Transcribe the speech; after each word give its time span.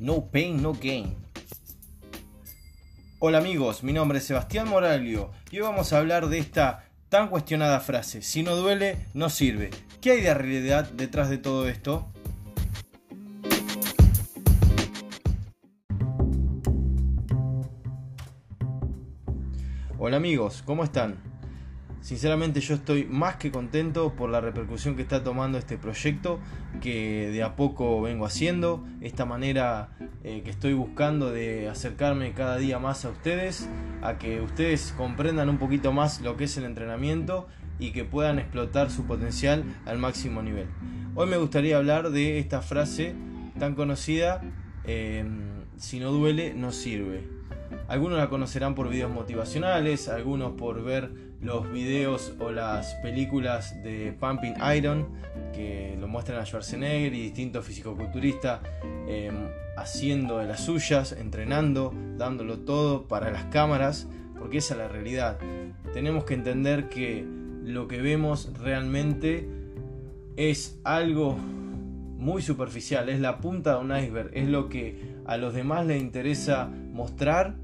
No 0.00 0.30
pain, 0.30 0.62
no 0.62 0.72
gain. 0.72 1.14
Hola 3.18 3.36
amigos, 3.36 3.82
mi 3.82 3.92
nombre 3.92 4.16
es 4.16 4.24
Sebastián 4.24 4.66
Moralio 4.66 5.30
y 5.50 5.58
hoy 5.58 5.64
vamos 5.64 5.92
a 5.92 5.98
hablar 5.98 6.30
de 6.30 6.38
esta 6.38 6.88
tan 7.10 7.28
cuestionada 7.28 7.80
frase, 7.80 8.22
si 8.22 8.42
no 8.42 8.56
duele, 8.56 8.96
no 9.12 9.28
sirve. 9.28 9.68
¿Qué 10.00 10.12
hay 10.12 10.22
de 10.22 10.32
realidad 10.32 10.88
detrás 10.90 11.28
de 11.28 11.36
todo 11.36 11.68
esto? 11.68 12.10
Hola 19.98 20.16
amigos, 20.16 20.62
¿cómo 20.64 20.82
están? 20.82 21.29
Sinceramente 22.10 22.60
yo 22.60 22.74
estoy 22.74 23.04
más 23.04 23.36
que 23.36 23.52
contento 23.52 24.14
por 24.14 24.30
la 24.30 24.40
repercusión 24.40 24.96
que 24.96 25.02
está 25.02 25.22
tomando 25.22 25.58
este 25.58 25.78
proyecto 25.78 26.40
que 26.80 27.30
de 27.30 27.44
a 27.44 27.54
poco 27.54 28.02
vengo 28.02 28.26
haciendo, 28.26 28.84
esta 29.00 29.26
manera 29.26 29.90
eh, 30.24 30.42
que 30.42 30.50
estoy 30.50 30.72
buscando 30.72 31.30
de 31.30 31.68
acercarme 31.68 32.32
cada 32.32 32.56
día 32.56 32.80
más 32.80 33.04
a 33.04 33.10
ustedes, 33.10 33.68
a 34.02 34.18
que 34.18 34.40
ustedes 34.40 34.92
comprendan 34.96 35.48
un 35.50 35.58
poquito 35.58 35.92
más 35.92 36.20
lo 36.20 36.36
que 36.36 36.44
es 36.44 36.56
el 36.56 36.64
entrenamiento 36.64 37.46
y 37.78 37.92
que 37.92 38.04
puedan 38.04 38.40
explotar 38.40 38.90
su 38.90 39.04
potencial 39.04 39.62
al 39.86 39.98
máximo 39.98 40.42
nivel. 40.42 40.66
Hoy 41.14 41.28
me 41.28 41.36
gustaría 41.36 41.76
hablar 41.76 42.10
de 42.10 42.40
esta 42.40 42.60
frase 42.60 43.14
tan 43.56 43.76
conocida, 43.76 44.42
eh, 44.82 45.24
si 45.76 46.00
no 46.00 46.10
duele, 46.10 46.54
no 46.54 46.72
sirve. 46.72 47.28
Algunos 47.86 48.18
la 48.18 48.28
conocerán 48.28 48.74
por 48.74 48.88
videos 48.88 49.12
motivacionales, 49.12 50.08
algunos 50.08 50.54
por 50.54 50.82
ver 50.82 51.29
los 51.40 51.70
videos 51.72 52.34
o 52.38 52.50
las 52.50 52.94
películas 52.96 53.82
de 53.82 54.14
Pumping 54.18 54.54
Iron 54.76 55.08
que 55.54 55.96
lo 55.98 56.06
muestran 56.06 56.38
a 56.38 56.44
Schwarzenegger 56.44 57.14
y 57.14 57.22
distintos 57.22 57.64
fisicoculturistas 57.64 58.60
em, 59.08 59.34
haciendo 59.76 60.38
de 60.38 60.46
las 60.46 60.60
suyas, 60.60 61.12
entrenando, 61.12 61.94
dándolo 62.18 62.58
todo 62.58 63.08
para 63.08 63.30
las 63.30 63.44
cámaras, 63.46 64.06
porque 64.38 64.58
esa 64.58 64.74
es 64.74 64.80
la 64.80 64.88
realidad. 64.88 65.38
Tenemos 65.92 66.24
que 66.24 66.34
entender 66.34 66.88
que 66.88 67.24
lo 67.64 67.88
que 67.88 68.00
vemos 68.02 68.50
realmente 68.58 69.48
es 70.36 70.78
algo 70.84 71.36
muy 72.20 72.42
superficial, 72.42 73.08
es 73.08 73.20
la 73.20 73.38
punta 73.38 73.76
de 73.76 73.80
un 73.80 73.96
iceberg, 73.96 74.30
es 74.34 74.48
lo 74.48 74.68
que 74.68 75.20
a 75.26 75.36
los 75.38 75.54
demás 75.54 75.86
les 75.86 76.00
interesa 76.00 76.66
mostrar 76.66 77.56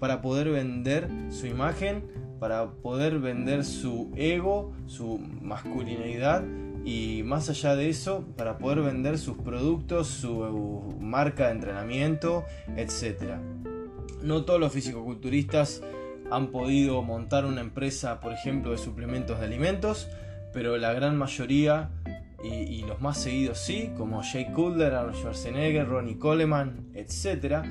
para 0.00 0.20
poder 0.20 0.50
vender 0.50 1.08
su 1.30 1.46
imagen, 1.46 2.04
para 2.40 2.70
poder 2.70 3.20
vender 3.20 3.64
su 3.64 4.10
ego, 4.16 4.72
su 4.86 5.18
masculinidad 5.42 6.42
y 6.84 7.22
más 7.24 7.50
allá 7.50 7.76
de 7.76 7.90
eso, 7.90 8.24
para 8.36 8.56
poder 8.58 8.80
vender 8.80 9.18
sus 9.18 9.36
productos, 9.36 10.08
su 10.08 10.96
marca 10.98 11.46
de 11.46 11.52
entrenamiento, 11.52 12.44
etc. 12.76 13.34
No 14.22 14.44
todos 14.44 14.58
los 14.58 14.72
fisicoculturistas 14.72 15.82
han 16.30 16.48
podido 16.48 17.02
montar 17.02 17.44
una 17.44 17.60
empresa, 17.60 18.20
por 18.20 18.32
ejemplo, 18.32 18.70
de 18.70 18.78
suplementos 18.78 19.38
de 19.40 19.46
alimentos, 19.46 20.08
pero 20.54 20.78
la 20.78 20.94
gran 20.94 21.18
mayoría 21.18 21.90
y, 22.42 22.82
los 22.84 23.02
más 23.02 23.18
seguidos 23.18 23.58
sí, 23.58 23.90
como 23.98 24.22
Jay 24.22 24.46
Cutler, 24.54 24.94
Arnold 24.94 25.16
Schwarzenegger, 25.16 25.86
Ronnie 25.86 26.16
Coleman, 26.16 26.88
etc. 26.94 27.62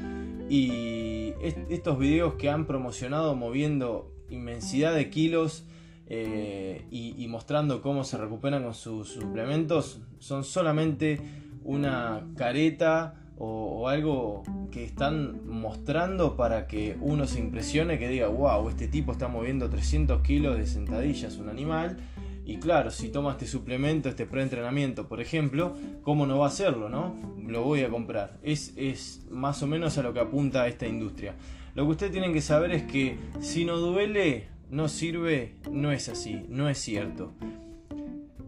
Y 0.48 1.33
estos 1.70 1.98
videos 1.98 2.36
que 2.36 2.52
han 2.52 2.67
promocionado 2.67 3.36
moviendo 3.36 4.11
inmensidad 4.30 4.94
de 4.94 5.10
kilos 5.10 5.66
eh, 6.12 6.86
y, 6.90 7.28
mostrando 7.28 7.84
cómo 7.84 8.04
se 8.04 8.18
recuperan 8.18 8.64
con 8.64 8.74
sus 8.74 9.10
suplementos 9.10 10.02
son 10.18 10.44
solamente 10.44 11.22
una 11.64 12.26
careta 12.36 13.14
o, 13.38 13.88
algo 13.88 14.44
que 14.72 14.84
están 14.84 15.48
mostrando 15.48 16.36
para 16.36 16.68
que 16.68 16.98
uno 17.00 17.28
se 17.28 17.39
impresione, 17.39 18.00
que 18.00 18.08
diga, 18.08 18.28
wow, 18.28 18.68
este 18.70 18.88
tipo 18.88 19.12
está 19.12 19.28
moviendo 19.28 19.70
300 19.70 20.22
kilos 20.22 20.58
de 20.58 20.66
sentadillas, 20.66 21.38
un 21.38 21.48
animal. 21.48 21.98
Y 22.44 22.58
claro, 22.58 22.89
si 22.89 23.10
toma 23.10 23.32
este 23.32 23.45
suplemento, 23.45 24.10
este 24.10 24.26
preentrenamiento, 24.26 25.08
por 25.08 25.22
ejemplo, 25.22 25.76
¿cómo 26.02 26.26
no 26.26 26.39
va 26.39 26.45
a 26.45 26.50
hacerlo, 26.50 26.89
no? 26.89 27.16
Lo 27.45 27.64
voy 27.64 27.84
a 27.84 27.89
comprar. 27.89 28.39
Es, 28.42 28.73
es 28.76 29.28
más 29.30 29.62
o 29.62 29.68
menos 29.68 29.98
a 30.00 30.04
lo 30.04 30.14
que 30.14 30.20
apunta 30.20 30.68
esta 30.68 30.88
industria. 30.88 31.36
Lo 31.76 31.86
que 31.86 31.92
ustedes 31.92 32.12
tienen 32.12 32.34
que 32.34 32.42
saber 32.42 32.72
es 32.72 32.84
que 32.84 33.18
si 33.40 33.66
no 33.66 33.78
duele, 33.78 34.48
no 34.70 34.88
sirve, 34.88 35.56
no 35.72 35.92
es 35.92 36.10
así, 36.10 36.46
no 36.50 36.70
es 36.70 36.78
cierto. 36.78 37.34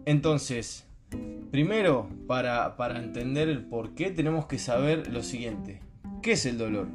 Entonces, 0.04 0.86
primero, 1.50 2.08
para, 2.26 2.76
para 2.76 2.98
entender 2.98 3.48
el 3.48 3.64
por 3.64 3.94
qué, 3.94 4.10
tenemos 4.10 4.46
que 4.46 4.58
saber 4.58 5.12
lo 5.12 5.22
siguiente. 5.22 5.80
¿Qué 6.22 6.32
es 6.32 6.46
el 6.46 6.58
dolor? 6.58 6.88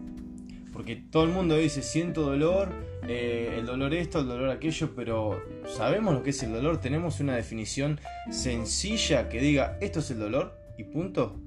Porque 0.73 0.95
todo 0.95 1.23
el 1.23 1.31
mundo 1.31 1.57
dice, 1.57 1.81
siento 1.81 2.21
dolor, 2.21 2.71
eh, 3.07 3.55
el 3.57 3.65
dolor 3.65 3.93
esto, 3.93 4.19
el 4.19 4.27
dolor 4.27 4.49
aquello, 4.49 4.93
pero 4.95 5.41
¿sabemos 5.65 6.13
lo 6.13 6.23
que 6.23 6.29
es 6.29 6.43
el 6.43 6.51
dolor? 6.51 6.79
¿Tenemos 6.79 7.19
una 7.19 7.35
definición 7.35 7.99
sencilla 8.29 9.29
que 9.29 9.39
diga, 9.39 9.77
esto 9.81 9.99
es 9.99 10.11
el 10.11 10.19
dolor 10.19 10.57
y 10.77 10.83
punto? 10.83 11.39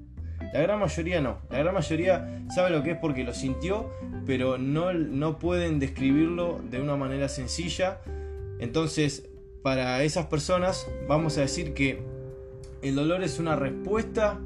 La 0.53 0.61
gran 0.61 0.81
mayoría 0.81 1.21
no. 1.21 1.39
La 1.51 1.59
gran 1.59 1.75
mayoría 1.75 2.45
sabe 2.55 2.71
lo 2.71 2.83
que 2.83 2.93
es 2.93 2.99
porque 2.99 3.25
lo 3.25 3.35
sintió, 3.35 3.91
pero 4.27 4.59
no, 4.59 4.93
no 4.93 5.39
pueden 5.39 5.79
describirlo 5.79 6.61
de 6.71 6.81
una 6.81 6.97
manera 6.97 7.29
sencilla. 7.29 8.01
Entonces, 8.59 9.29
para 9.63 10.03
esas 10.03 10.27
personas 10.27 10.89
vamos 11.07 11.39
a 11.39 11.43
decir 11.43 11.75
que 11.75 12.03
el 12.83 12.95
dolor 12.95 13.23
es 13.23 13.39
una 13.39 13.57
respuesta 13.57 14.41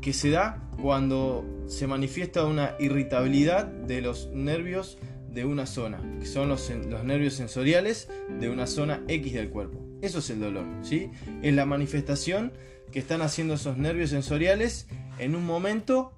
que 0.00 0.12
se 0.12 0.30
da 0.30 0.68
cuando 0.80 1.44
se 1.66 1.86
manifiesta 1.86 2.44
una 2.44 2.76
irritabilidad 2.78 3.66
de 3.66 4.00
los 4.00 4.28
nervios 4.32 4.98
de 5.32 5.44
una 5.44 5.66
zona, 5.66 5.98
que 6.20 6.26
son 6.26 6.48
los, 6.48 6.70
los, 6.70 7.04
nervios 7.04 7.34
sensoriales 7.34 8.08
de 8.40 8.50
una 8.50 8.66
zona 8.66 9.02
X 9.08 9.32
del 9.32 9.48
cuerpo. 9.48 9.80
Eso 10.02 10.18
es 10.18 10.28
el 10.30 10.40
dolor, 10.40 10.66
¿sí? 10.82 11.10
Es 11.42 11.54
la 11.54 11.64
manifestación 11.64 12.52
que 12.92 13.00
están 13.00 13.22
haciendo 13.22 13.54
esos 13.54 13.76
nervios 13.76 14.10
sensoriales 14.10 14.86
en 15.18 15.34
un 15.34 15.44
momento 15.44 16.12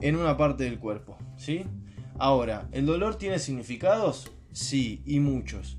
en 0.00 0.16
una 0.16 0.36
parte 0.36 0.64
del 0.64 0.78
cuerpo, 0.78 1.16
¿sí? 1.36 1.64
Ahora, 2.18 2.68
¿el 2.72 2.86
dolor 2.86 3.16
tiene 3.16 3.38
significados? 3.38 4.30
Sí, 4.52 5.02
y 5.04 5.18
muchos. 5.18 5.78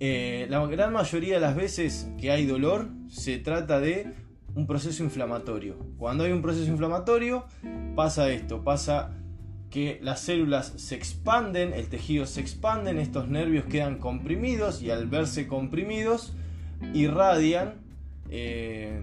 Eh, 0.00 0.46
la 0.50 0.64
gran 0.66 0.92
mayoría 0.92 1.34
de 1.34 1.40
las 1.40 1.54
veces 1.54 2.08
que 2.18 2.30
hay 2.30 2.46
dolor 2.46 2.88
se 3.08 3.38
trata 3.38 3.78
de 3.80 4.12
un 4.54 4.66
proceso 4.66 5.04
inflamatorio. 5.04 5.76
Cuando 5.98 6.24
hay 6.24 6.32
un 6.32 6.42
proceso 6.42 6.70
inflamatorio 6.70 7.46
pasa 7.94 8.30
esto, 8.30 8.64
pasa 8.64 9.14
que 9.70 9.98
las 10.02 10.20
células 10.20 10.72
se 10.76 10.94
expanden, 10.94 11.72
el 11.74 11.88
tejido 11.88 12.26
se 12.26 12.40
expande, 12.40 13.00
estos 13.00 13.28
nervios 13.28 13.66
quedan 13.66 13.98
comprimidos 13.98 14.82
y 14.82 14.90
al 14.90 15.06
verse 15.06 15.46
comprimidos 15.46 16.34
irradian 16.94 17.74
eh, 18.30 19.02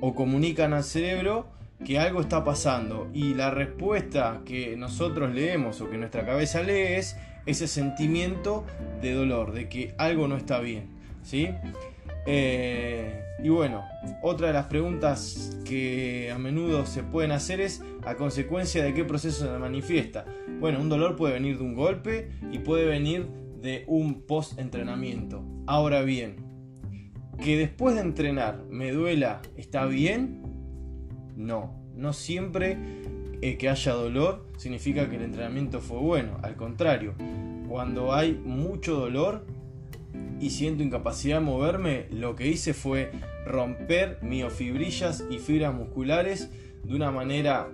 o 0.00 0.14
comunican 0.14 0.72
al 0.72 0.84
cerebro 0.84 1.46
que 1.84 1.98
algo 1.98 2.20
está 2.20 2.44
pasando 2.44 3.08
y 3.12 3.34
la 3.34 3.50
respuesta 3.50 4.40
que 4.44 4.76
nosotros 4.76 5.34
leemos 5.34 5.80
o 5.80 5.90
que 5.90 5.98
nuestra 5.98 6.24
cabeza 6.24 6.62
lee 6.62 6.94
es 6.96 7.16
ese 7.44 7.68
sentimiento 7.68 8.64
de 9.00 9.12
dolor, 9.12 9.52
de 9.52 9.68
que 9.68 9.94
algo 9.98 10.26
no 10.28 10.36
está 10.36 10.58
bien. 10.60 10.88
¿sí? 11.22 11.48
Eh, 12.26 13.22
y 13.42 13.48
bueno, 13.50 13.84
otra 14.22 14.48
de 14.48 14.52
las 14.54 14.66
preguntas 14.66 15.56
que 15.64 16.30
a 16.32 16.38
menudo 16.38 16.86
se 16.86 17.02
pueden 17.02 17.32
hacer 17.32 17.60
es 17.60 17.82
a 18.04 18.14
consecuencia 18.16 18.82
de 18.82 18.94
qué 18.94 19.04
proceso 19.04 19.44
se 19.44 19.58
manifiesta. 19.58 20.24
Bueno, 20.58 20.80
un 20.80 20.88
dolor 20.88 21.16
puede 21.16 21.34
venir 21.34 21.58
de 21.58 21.64
un 21.64 21.74
golpe 21.74 22.30
y 22.50 22.58
puede 22.60 22.86
venir 22.86 23.28
de 23.60 23.84
un 23.86 24.22
post-entrenamiento. 24.22 25.44
Ahora 25.66 26.02
bien, 26.02 26.36
que 27.42 27.56
después 27.56 27.94
de 27.94 28.02
entrenar 28.02 28.64
me 28.70 28.92
duela, 28.92 29.42
¿está 29.56 29.86
bien? 29.86 30.42
No, 31.36 31.74
no 31.94 32.12
siempre 32.12 32.78
eh, 33.42 33.56
que 33.56 33.68
haya 33.68 33.92
dolor 33.92 34.46
significa 34.56 35.08
que 35.08 35.16
el 35.16 35.22
entrenamiento 35.22 35.80
fue 35.80 35.98
bueno. 35.98 36.38
Al 36.42 36.56
contrario, 36.56 37.14
cuando 37.68 38.14
hay 38.14 38.32
mucho 38.34 38.96
dolor, 38.96 39.44
y 40.40 40.50
siento 40.50 40.82
incapacidad 40.82 41.38
de 41.38 41.44
moverme, 41.44 42.06
lo 42.10 42.36
que 42.36 42.48
hice 42.48 42.74
fue 42.74 43.10
romper 43.46 44.18
miofibrillas 44.22 45.24
y 45.30 45.38
fibras 45.38 45.74
musculares 45.74 46.50
de 46.84 46.94
una 46.94 47.10
manera 47.10 47.68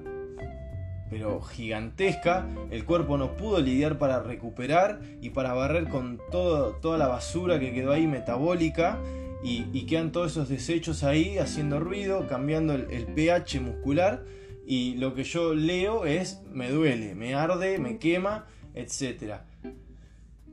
pero 1.10 1.42
gigantesca. 1.42 2.48
El 2.70 2.86
cuerpo 2.86 3.19
no 3.19 3.36
pudo 3.36 3.60
lidiar 3.60 3.98
para 3.98 4.22
recuperar 4.22 5.00
y 5.20 5.31
para 5.31 5.52
barrer 5.52 5.88
con 5.88 6.19
todo, 6.31 6.76
toda 6.76 6.96
la 6.96 7.06
basura 7.06 7.60
que 7.60 7.75
quedó 7.75 7.92
ahí 7.92 8.06
metabólica. 8.06 8.98
Y, 9.42 9.86
quedan 9.86 10.12
todos 10.12 10.32
esos 10.32 10.48
desechos 10.48 11.02
ahí 11.02 11.38
haciendo 11.38 11.80
ruido, 11.80 12.26
cambiando 12.28 12.74
el, 12.74 12.90
el 12.90 13.06
pH 13.06 13.60
muscular. 13.60 14.24
Y 14.66 14.94
lo 14.94 15.14
que 15.14 15.24
yo 15.24 15.54
leo 15.54 16.06
es 16.06 16.40
me 16.52 16.70
duele, 16.70 17.14
me 17.14 17.34
arde, 17.34 17.78
me 17.78 17.98
quema, 17.98 18.46
etcétera. 18.74 19.44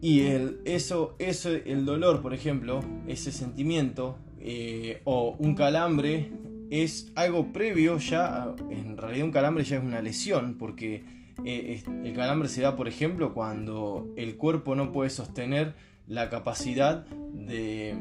Y 0.02 0.22
el, 0.22 0.62
eso, 0.66 1.16
eso, 1.20 1.50
el 1.50 1.86
dolor, 1.86 2.22
por 2.22 2.34
ejemplo, 2.34 2.82
ese 3.08 3.32
sentimiento, 3.32 4.18
eh, 4.40 5.02
o 5.04 5.36
un 5.38 5.56
calambre 5.56 6.32
es 6.70 7.12
algo 7.16 7.52
previo 7.52 7.98
ya, 7.98 8.56
en 8.70 8.96
realidad 8.96 9.26
un 9.26 9.32
calambre 9.32 9.64
ya 9.66 9.78
es 9.78 9.84
una 9.84 10.02
lesión, 10.02 10.56
porque 10.58 11.04
eh, 11.44 11.84
el 12.04 12.14
calambre 12.14 12.48
se 12.48 12.62
da, 12.62 12.78
por 12.78 12.88
ejemplo, 12.88 13.34
cuando 13.34 14.08
el 14.16 14.38
cuerpo 14.38 14.76
no 14.76 14.92
puede 14.94 15.10
sostener 15.10 15.76
la 16.08 16.30
capacidad 16.30 17.06
de, 17.06 17.96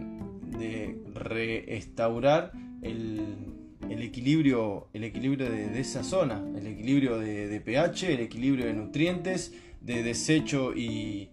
restaurar 1.15 2.53
el, 2.83 4.03
equilibrio, 4.03 4.89
el 4.93 5.05
equilibrio 5.05 5.50
de, 5.50 5.81
esa 5.81 6.05
zona, 6.05 6.43
el 6.56 6.67
equilibrio 6.67 7.19
de, 7.19 7.61
pH, 7.61 8.15
el 8.15 8.21
equilibrio 8.21 8.67
de 8.67 8.75
nutrientes, 8.75 9.55
de 9.81 10.03
desecho 10.03 10.75
y, 10.75 11.31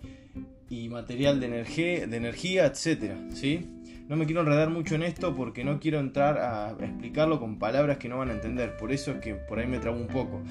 material 0.89 1.39
de 1.39 1.45
energía, 1.47 2.07
de 2.07 2.17
energía 2.17 2.65
etc. 2.65 3.13
¿sí? 3.33 3.65
No 4.07 4.15
me 4.15 4.25
quiero 4.25 4.41
enredar 4.41 4.69
mucho 4.69 4.95
en 4.95 5.03
esto 5.03 5.35
porque 5.35 5.63
no 5.63 5.79
quiero 5.79 5.99
entrar 5.99 6.37
a 6.37 6.71
explicarlo 6.79 7.39
con 7.39 7.57
palabras 7.57 7.97
que 7.97 8.07
no 8.07 8.17
van 8.17 8.29
a 8.29 8.33
entender, 8.33 8.77
por 8.77 8.91
eso 8.91 9.11
es 9.11 9.17
que 9.19 9.33
por 9.33 9.59
ahí 9.59 9.67
me 9.67 9.79
trago 9.79 9.97
un 9.97 10.07
poco. 10.07 10.41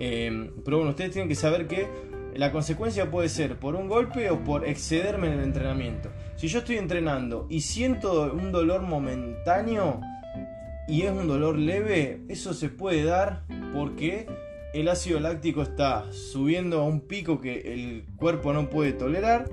Eh, 0.00 0.50
pero 0.64 0.78
bueno, 0.78 0.90
ustedes 0.90 1.12
tienen 1.12 1.28
que 1.28 1.34
saber 1.34 1.66
que 1.66 1.86
la 2.36 2.50
consecuencia 2.50 3.10
puede 3.10 3.28
ser 3.28 3.58
por 3.58 3.76
un 3.76 3.88
golpe 3.88 4.30
o 4.30 4.42
por 4.42 4.66
excederme 4.66 5.28
en 5.28 5.34
el 5.34 5.44
entrenamiento. 5.44 6.10
Si 6.36 6.48
yo 6.48 6.60
estoy 6.60 6.76
entrenando 6.76 7.46
y 7.48 7.60
siento 7.60 8.32
un 8.32 8.50
dolor 8.50 8.82
momentáneo 8.82 10.00
y 10.88 11.02
es 11.02 11.12
un 11.12 11.28
dolor 11.28 11.58
leve, 11.58 12.22
eso 12.28 12.52
se 12.54 12.68
puede 12.68 13.04
dar 13.04 13.44
porque 13.72 14.26
el 14.74 14.88
ácido 14.88 15.20
láctico 15.20 15.62
está 15.62 16.10
subiendo 16.12 16.80
a 16.80 16.84
un 16.84 17.00
pico 17.00 17.40
que 17.40 17.72
el 17.72 18.06
cuerpo 18.16 18.52
no 18.52 18.68
puede 18.68 18.92
tolerar. 18.92 19.48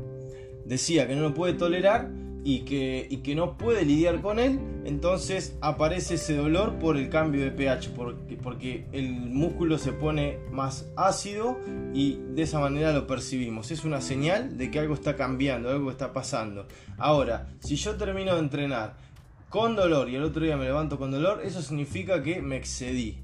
Decía 0.66 1.08
que 1.08 1.16
no 1.16 1.22
lo 1.22 1.34
puede 1.34 1.54
tolerar 1.54 2.10
y 2.44 2.62
que, 2.62 3.08
y 3.10 3.18
que 3.18 3.36
no 3.36 3.58
puede 3.58 3.86
lidiar 3.86 4.22
con 4.22 4.40
él, 4.40 4.60
entonces 4.84 5.58
aparece 5.62 6.16
ese 6.16 6.36
dolor 6.36 6.80
por 6.80 6.98
el 6.98 7.10
cambio 7.10 7.44
de 7.44 7.52
pH, 7.52 7.90
porque, 7.96 8.38
porque 8.38 8.86
el 8.92 9.12
músculo 9.12 9.78
se 9.78 9.92
pone 9.92 10.40
más 10.52 10.88
ácido 10.96 11.60
y 11.94 12.20
de 12.34 12.42
esa 12.42 12.60
manera 12.60 12.94
lo 12.94 13.06
percibimos. 13.06 13.70
Es 13.70 13.86
una 13.86 14.02
señal 14.02 14.58
de 14.58 14.72
que 14.72 14.80
algo 14.80 14.96
está 14.96 15.16
cambiando, 15.16 15.70
algo 15.70 15.92
está 15.92 16.14
pasando. 16.14 16.68
Ahora, 16.98 17.48
si 17.60 17.76
yo 17.76 17.96
termino 17.96 18.34
de 18.34 18.40
entrenar 18.40 18.96
con 19.50 19.76
dolor 19.76 20.10
y 20.10 20.16
el 20.16 20.24
otro 20.24 20.44
día 20.44 20.58
me 20.58 20.66
levanto 20.66 20.98
con 20.98 21.12
dolor, 21.12 21.42
eso 21.44 21.62
significa 21.62 22.24
que 22.24 22.42
me 22.42 22.56
excedí. 22.56 23.20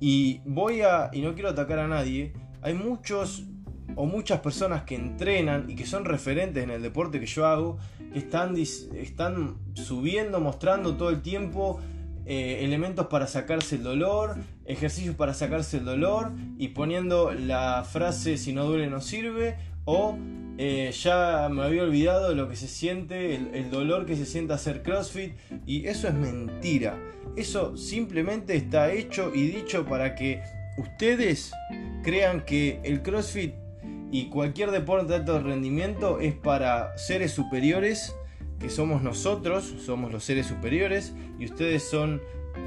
Y 0.00 0.40
voy 0.44 0.80
a, 0.80 1.10
y 1.12 1.20
no 1.20 1.34
quiero 1.34 1.50
atacar 1.50 1.78
a 1.78 1.88
nadie, 1.88 2.32
hay 2.62 2.74
muchos 2.74 3.44
o 3.94 4.06
muchas 4.06 4.40
personas 4.40 4.82
que 4.82 4.94
entrenan 4.94 5.68
y 5.68 5.74
que 5.74 5.86
son 5.86 6.04
referentes 6.04 6.62
en 6.62 6.70
el 6.70 6.82
deporte 6.82 7.20
que 7.20 7.26
yo 7.26 7.46
hago, 7.46 7.78
que 8.12 8.18
están, 8.18 8.56
están 8.56 9.56
subiendo, 9.74 10.40
mostrando 10.40 10.96
todo 10.96 11.10
el 11.10 11.22
tiempo 11.22 11.80
eh, 12.26 12.64
elementos 12.64 13.06
para 13.06 13.26
sacarse 13.26 13.76
el 13.76 13.82
dolor, 13.82 14.36
ejercicios 14.66 15.14
para 15.14 15.32
sacarse 15.32 15.78
el 15.78 15.86
dolor 15.86 16.32
y 16.58 16.68
poniendo 16.68 17.32
la 17.32 17.84
frase 17.84 18.36
si 18.36 18.52
no 18.52 18.66
duele 18.66 18.88
no 18.90 19.00
sirve 19.00 19.56
o 19.86 20.18
eh, 20.58 20.90
ya 20.92 21.48
me 21.50 21.62
había 21.62 21.84
olvidado 21.84 22.34
lo 22.34 22.48
que 22.48 22.56
se 22.56 22.68
siente, 22.68 23.34
el, 23.34 23.54
el, 23.54 23.70
dolor 23.70 24.04
que 24.04 24.16
se 24.16 24.26
siente 24.26 24.52
hacer 24.52 24.82
CrossFit 24.82 25.32
y 25.64 25.86
eso 25.86 26.08
es 26.08 26.14
mentira. 26.14 26.98
Eso 27.36 27.76
simplemente 27.76 28.56
está 28.56 28.92
hecho 28.92 29.32
y 29.34 29.46
dicho 29.46 29.86
para 29.86 30.14
que 30.14 30.42
ustedes 30.76 31.52
crean 32.02 32.44
que 32.44 32.80
el 32.84 33.02
CrossFit 33.02 33.54
y 34.10 34.26
cualquier 34.26 34.70
deporte 34.70 35.08
de 35.08 35.16
alto 35.16 35.40
rendimiento 35.40 36.18
es 36.20 36.34
para 36.34 36.96
seres 36.96 37.32
superiores, 37.32 38.16
que 38.58 38.70
somos 38.70 39.02
nosotros, 39.02 39.74
somos 39.84 40.12
los 40.12 40.24
seres 40.24 40.46
superiores, 40.46 41.14
y 41.38 41.44
ustedes 41.44 41.82
son 41.82 42.22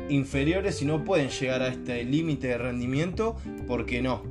inferiores 0.09 0.81
y 0.81 0.85
no 0.85 1.03
pueden 1.03 1.29
llegar 1.29 1.61
a 1.61 1.67
este 1.67 2.03
límite 2.03 2.47
de 2.47 2.57
rendimiento 2.57 3.35
porque 3.67 4.01
no. 4.01 4.23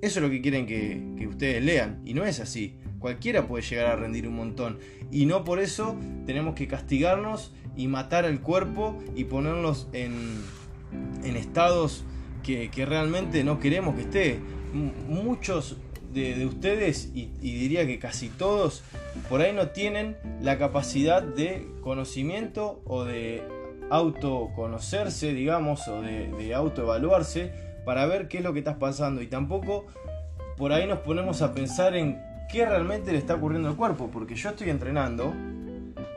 Eso 0.00 0.18
es 0.18 0.22
lo 0.22 0.30
que 0.30 0.40
quieren 0.40 0.66
que, 0.66 1.26
ustedes 1.28 1.62
lean, 1.62 2.00
y 2.04 2.14
no 2.14 2.24
es 2.24 2.40
así. 2.40 2.76
Cualquiera 2.98 3.46
puede 3.46 3.62
llegar 3.62 3.86
a 3.86 3.96
rendir 3.96 4.26
un 4.26 4.36
montón, 4.36 4.78
y 5.10 5.26
no 5.26 5.44
por 5.44 5.60
eso 5.60 5.96
tenemos 6.26 6.54
que 6.54 6.66
castigarnos 6.66 7.52
y 7.76 7.86
matar 7.86 8.24
al 8.24 8.40
cuerpo 8.40 8.98
y 9.14 9.24
ponernos 9.24 9.88
en, 9.92 10.42
en 11.22 11.36
estados 11.36 12.04
que 12.42 12.84
realmente 12.84 13.44
no 13.44 13.60
queremos 13.60 13.94
que 13.94 14.00
esté. 14.00 14.40
muchos 15.08 15.76
de, 16.12 16.46
ustedes, 16.46 17.10
y, 17.14 17.26
diría 17.40 17.86
que 17.86 17.98
casi 17.98 18.28
todos, 18.28 18.82
por 19.28 19.40
ahí 19.40 19.52
no 19.52 19.68
tienen 19.68 20.16
la 20.42 20.58
capacidad 20.58 21.22
de 21.22 21.66
conocimiento 21.82 22.80
o 22.84 23.04
de 23.04 23.42
autoconocerse, 23.90 25.32
digamos, 25.32 25.86
o 25.88 26.02
de, 26.02 26.28
de 26.32 26.54
autoevaluarse 26.54 27.52
para 27.84 28.06
ver 28.06 28.28
qué 28.28 28.38
es 28.38 28.44
lo 28.44 28.52
que 28.52 28.60
estás 28.60 28.76
pasando. 28.76 29.22
Y 29.22 29.26
tampoco 29.26 29.86
por 30.56 30.72
ahí 30.72 30.86
nos 30.86 30.98
ponemos 31.00 31.42
a 31.42 31.54
pensar 31.54 31.96
en 31.96 32.20
qué 32.50 32.66
realmente 32.66 33.12
le 33.12 33.18
está 33.18 33.34
ocurriendo 33.34 33.68
al 33.68 33.76
cuerpo, 33.76 34.10
porque 34.12 34.34
yo 34.34 34.50
estoy 34.50 34.70
entrenando 34.70 35.32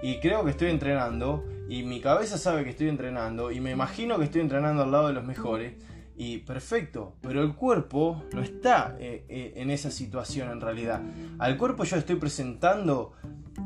y 0.02 0.20
creo 0.20 0.44
que 0.44 0.52
estoy 0.52 0.70
entrenando 0.70 1.46
y 1.70 1.84
mi 1.84 2.02
cabeza 2.02 2.38
sabe 2.38 2.64
que 2.64 2.72
estoy 2.72 2.90
entrenando 2.90 3.52
y 3.52 3.62
me 3.62 3.72
imagino 3.72 4.18
que 4.18 4.26
estoy 4.26 4.42
entrenando 4.42 4.84
al 4.84 4.92
lado 4.92 5.08
de 5.08 5.14
los 5.14 5.24
mejores 5.24 5.74
y 6.16 6.40
perfecto, 6.40 7.16
pero 7.22 7.42
el 7.42 7.56
cuerpo 7.56 8.24
no 8.34 8.42
está 8.42 8.96
eh, 9.00 9.26
eh, 9.28 9.54
en 9.56 9.70
esa 9.72 9.92
situación 9.92 10.52
en 10.52 10.62
realidad. 10.62 11.02
Al 11.40 11.58
cuerpo 11.58 11.84
yo 11.84 11.98
estoy 11.98 12.18
presentando 12.18 13.14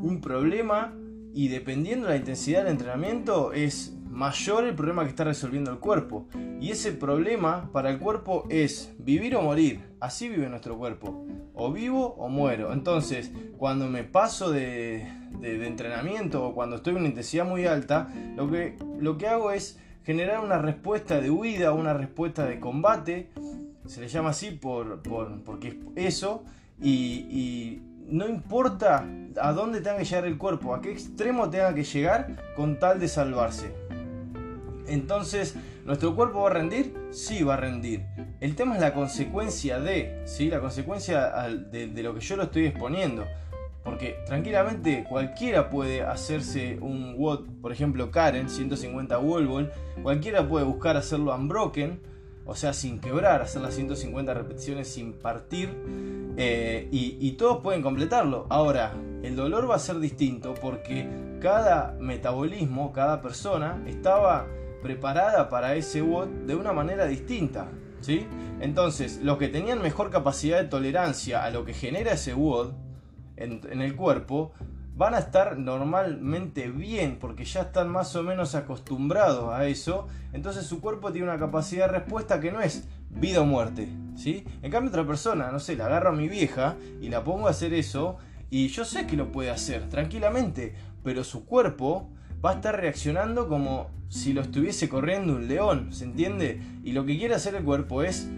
un 0.00 0.20
problema 0.20 0.94
y 1.34 1.48
dependiendo 1.48 2.06
de 2.06 2.14
la 2.14 2.18
intensidad 2.18 2.64
del 2.64 2.72
entrenamiento 2.72 3.52
es 3.52 3.94
mayor 4.10 4.64
el 4.64 4.74
problema 4.74 5.04
que 5.04 5.10
está 5.10 5.24
resolviendo 5.24 5.70
el 5.70 5.78
cuerpo. 5.78 6.26
Y 6.60 6.70
ese 6.70 6.92
problema 6.92 7.70
para 7.72 7.90
el 7.90 7.98
cuerpo 7.98 8.46
es 8.48 8.94
vivir 8.98 9.36
o 9.36 9.42
morir. 9.42 9.80
Así 10.00 10.28
vive 10.28 10.48
nuestro 10.48 10.76
cuerpo. 10.76 11.24
O 11.54 11.72
vivo 11.72 12.14
o 12.18 12.28
muero. 12.28 12.72
Entonces, 12.72 13.30
cuando 13.56 13.88
me 13.88 14.04
paso 14.04 14.50
de, 14.50 15.06
entrenamiento 15.42 16.44
o 16.44 16.54
cuando 16.54 16.76
estoy 16.76 16.92
en 16.92 17.00
una 17.00 17.08
intensidad 17.08 17.46
muy 17.46 17.66
alta, 17.66 18.12
lo 18.36 18.50
que, 18.50 18.76
lo 18.98 19.18
que 19.18 19.28
hago 19.28 19.52
es 19.52 19.78
generar 20.08 20.40
una 20.40 20.56
respuesta 20.56 21.20
de 21.20 21.30
huida, 21.30 21.72
una 21.72 21.92
respuesta 21.92 22.46
de 22.46 22.58
combate, 22.58 23.28
se 23.84 24.00
le 24.00 24.08
llama 24.08 24.30
así 24.30 24.52
por, 24.52 25.02
porque 25.02 25.78
es 25.96 26.14
eso, 26.14 26.44
y, 26.82 27.82
no 28.06 28.26
importa 28.26 29.06
a 29.38 29.52
dónde 29.52 29.82
tenga 29.82 29.98
que 29.98 30.06
llegar 30.06 30.24
el 30.24 30.38
cuerpo, 30.38 30.74
a 30.74 30.80
qué 30.80 30.92
extremo 30.92 31.50
tenga 31.50 31.74
que 31.74 31.84
llegar 31.84 32.42
con 32.56 32.78
tal 32.78 32.98
de 33.00 33.06
salvarse. 33.06 33.70
Entonces, 34.86 35.56
¿nuestro 35.84 36.16
cuerpo 36.16 36.40
va 36.40 36.52
a 36.52 36.54
rendir? 36.54 36.94
Sí, 37.10 37.42
va 37.42 37.52
a 37.52 37.56
rendir. 37.58 38.06
El 38.40 38.56
tema 38.56 38.76
es 38.76 38.80
la 38.80 38.94
consecuencia 38.94 39.78
de, 39.78 40.22
¿sí? 40.24 40.48
La 40.48 40.60
consecuencia 40.60 41.28
de 41.70 42.02
lo 42.02 42.14
que 42.14 42.20
yo 42.20 42.36
lo 42.36 42.44
estoy 42.44 42.64
exponiendo. 42.64 43.26
Porque 43.88 44.18
tranquilamente 44.26 45.06
cualquiera 45.08 45.70
puede 45.70 46.02
hacerse 46.02 46.76
un 46.78 47.14
WOD, 47.16 47.46
por 47.62 47.72
ejemplo 47.72 48.10
Karen, 48.10 48.50
150 48.50 49.18
wall 49.18 49.72
cualquiera 50.02 50.46
puede 50.46 50.66
buscar 50.66 50.98
hacerlo 50.98 51.34
unbroken, 51.34 51.98
o 52.44 52.54
sea, 52.54 52.74
sin 52.74 53.00
quebrar, 53.00 53.40
hacer 53.40 53.62
las 53.62 53.74
150 53.74 54.34
repeticiones 54.34 54.88
sin 54.88 55.14
partir, 55.14 55.70
eh, 56.36 56.86
y, 56.92 57.32
todos 57.32 57.62
pueden 57.62 57.80
completarlo. 57.80 58.44
Ahora, 58.50 58.92
el 59.22 59.34
dolor 59.34 59.70
va 59.70 59.76
a 59.76 59.78
ser 59.78 60.00
distinto 60.00 60.52
porque 60.52 61.08
cada 61.40 61.96
metabolismo, 61.98 62.92
cada 62.92 63.22
persona 63.22 63.82
estaba 63.86 64.48
preparada 64.82 65.48
para 65.48 65.76
ese 65.76 66.02
WOD 66.02 66.28
de 66.46 66.54
una 66.54 66.74
manera 66.74 67.06
distinta. 67.06 67.68
¿sí? 68.02 68.26
Entonces, 68.60 69.20
los 69.22 69.38
que 69.38 69.48
tenían 69.48 69.80
mejor 69.80 70.10
capacidad 70.10 70.58
de 70.58 70.68
tolerancia 70.68 71.42
a 71.42 71.50
lo 71.50 71.64
que 71.64 71.72
genera 71.72 72.12
ese 72.12 72.34
WOD, 72.34 72.72
en, 73.38 73.80
el 73.80 73.96
cuerpo 73.96 74.52
van 74.96 75.14
a 75.14 75.18
estar 75.18 75.58
normalmente 75.58 76.68
bien 76.70 77.18
porque 77.20 77.44
ya 77.44 77.62
están 77.62 77.88
más 77.88 78.16
o 78.16 78.22
menos 78.22 78.54
acostumbrados 78.54 79.52
a 79.52 79.66
eso. 79.66 80.08
Entonces 80.32 80.66
su 80.66 80.80
cuerpo 80.80 81.12
tiene 81.12 81.28
una 81.28 81.38
capacidad 81.38 81.86
de 81.86 81.98
respuesta 81.98 82.40
que 82.40 82.50
no 82.50 82.60
es 82.60 82.88
vida 83.10 83.40
o 83.40 83.44
muerte. 83.44 83.88
¿sí? 84.16 84.44
En 84.62 84.70
cambio 84.70 84.90
otra 84.90 85.06
persona, 85.06 85.52
no 85.52 85.60
sé, 85.60 85.76
la 85.76 85.86
agarro 85.86 86.10
a 86.10 86.12
mi 86.12 86.28
vieja 86.28 86.76
y 87.00 87.08
la 87.08 87.22
pongo 87.22 87.46
a 87.46 87.50
hacer 87.50 87.72
eso 87.74 88.16
y 88.50 88.68
yo 88.68 88.84
sé 88.84 89.06
que 89.06 89.16
lo 89.16 89.30
puede 89.30 89.50
hacer 89.50 89.88
tranquilamente, 89.88 90.74
pero 91.04 91.22
su 91.22 91.44
cuerpo 91.44 92.10
va 92.44 92.52
a 92.52 92.54
estar 92.54 92.76
reaccionando 92.76 93.48
como 93.48 93.90
si 94.08 94.32
lo 94.32 94.40
estuviese 94.40 94.88
corriendo 94.88 95.34
un 95.34 95.48
león, 95.48 95.92
¿se 95.92 96.04
entiende? 96.04 96.60
Y 96.82 96.92
lo 96.92 97.04
que 97.04 97.18
quiere 97.18 97.34
hacer 97.34 97.54
el 97.54 97.64
cuerpo 97.64 98.02
es, 98.02 98.28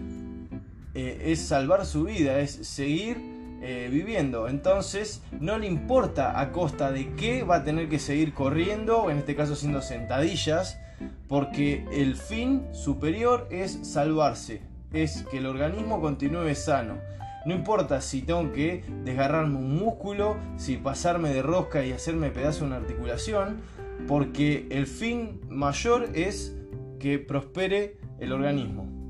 eh, 0.93 1.23
es 1.27 1.39
salvar 1.39 1.85
su 1.85 2.03
vida, 2.03 2.39
es 2.39 2.51
seguir 2.51 3.30
eh, 3.61 3.89
viviendo. 3.91 4.47
Entonces 4.47 5.21
no 5.39 5.57
le 5.57 5.67
importa 5.67 6.39
a 6.39 6.51
costa 6.51 6.91
de 6.91 7.13
qué 7.13 7.43
va 7.43 7.57
a 7.57 7.63
tener 7.63 7.89
que 7.89 7.99
seguir 7.99 8.33
corriendo, 8.33 9.09
en 9.11 9.19
este 9.19 9.35
caso 9.35 9.53
haciendo 9.53 9.81
sentadillas, 9.81 10.79
porque 11.27 11.85
el 11.91 12.15
fin 12.15 12.63
superior 12.73 13.47
es 13.51 13.79
salvarse, 13.83 14.61
es 14.93 15.23
que 15.29 15.37
el 15.37 15.45
organismo 15.45 16.01
continúe 16.01 16.55
sano. 16.55 16.97
No 17.45 17.55
importa 17.55 18.01
si 18.01 18.21
tengo 18.21 18.51
que 18.51 18.83
desgarrarme 19.03 19.57
un 19.57 19.77
músculo, 19.77 20.37
si 20.57 20.77
pasarme 20.77 21.33
de 21.33 21.41
rosca 21.41 21.83
y 21.85 21.91
hacerme 21.91 22.29
pedazo 22.29 22.65
una 22.65 22.75
articulación, 22.75 23.61
porque 24.07 24.67
el 24.69 24.87
fin 24.87 25.41
mayor 25.49 26.09
es 26.13 26.55
que 26.99 27.17
prospere 27.19 27.97
el 28.19 28.31
organismo. 28.31 29.00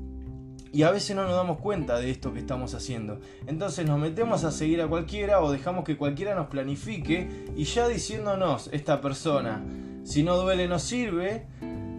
Y 0.72 0.84
a 0.84 0.90
veces 0.90 1.14
no 1.14 1.24
nos 1.24 1.36
damos 1.36 1.58
cuenta 1.58 1.98
de 1.98 2.10
esto 2.10 2.32
que 2.32 2.38
estamos 2.38 2.74
haciendo. 2.74 3.20
Entonces 3.46 3.86
nos 3.86 4.00
metemos 4.00 4.44
a 4.44 4.50
seguir 4.50 4.80
a 4.80 4.88
cualquiera 4.88 5.42
o 5.42 5.52
dejamos 5.52 5.84
que 5.84 5.98
cualquiera 5.98 6.34
nos 6.34 6.46
planifique 6.46 7.28
y 7.54 7.64
ya 7.64 7.88
diciéndonos 7.88 8.70
esta 8.72 9.02
persona, 9.02 9.62
si 10.02 10.22
no 10.22 10.36
duele 10.38 10.68
no 10.68 10.78
sirve, 10.78 11.46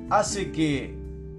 hace 0.09 0.51
que 0.51 0.95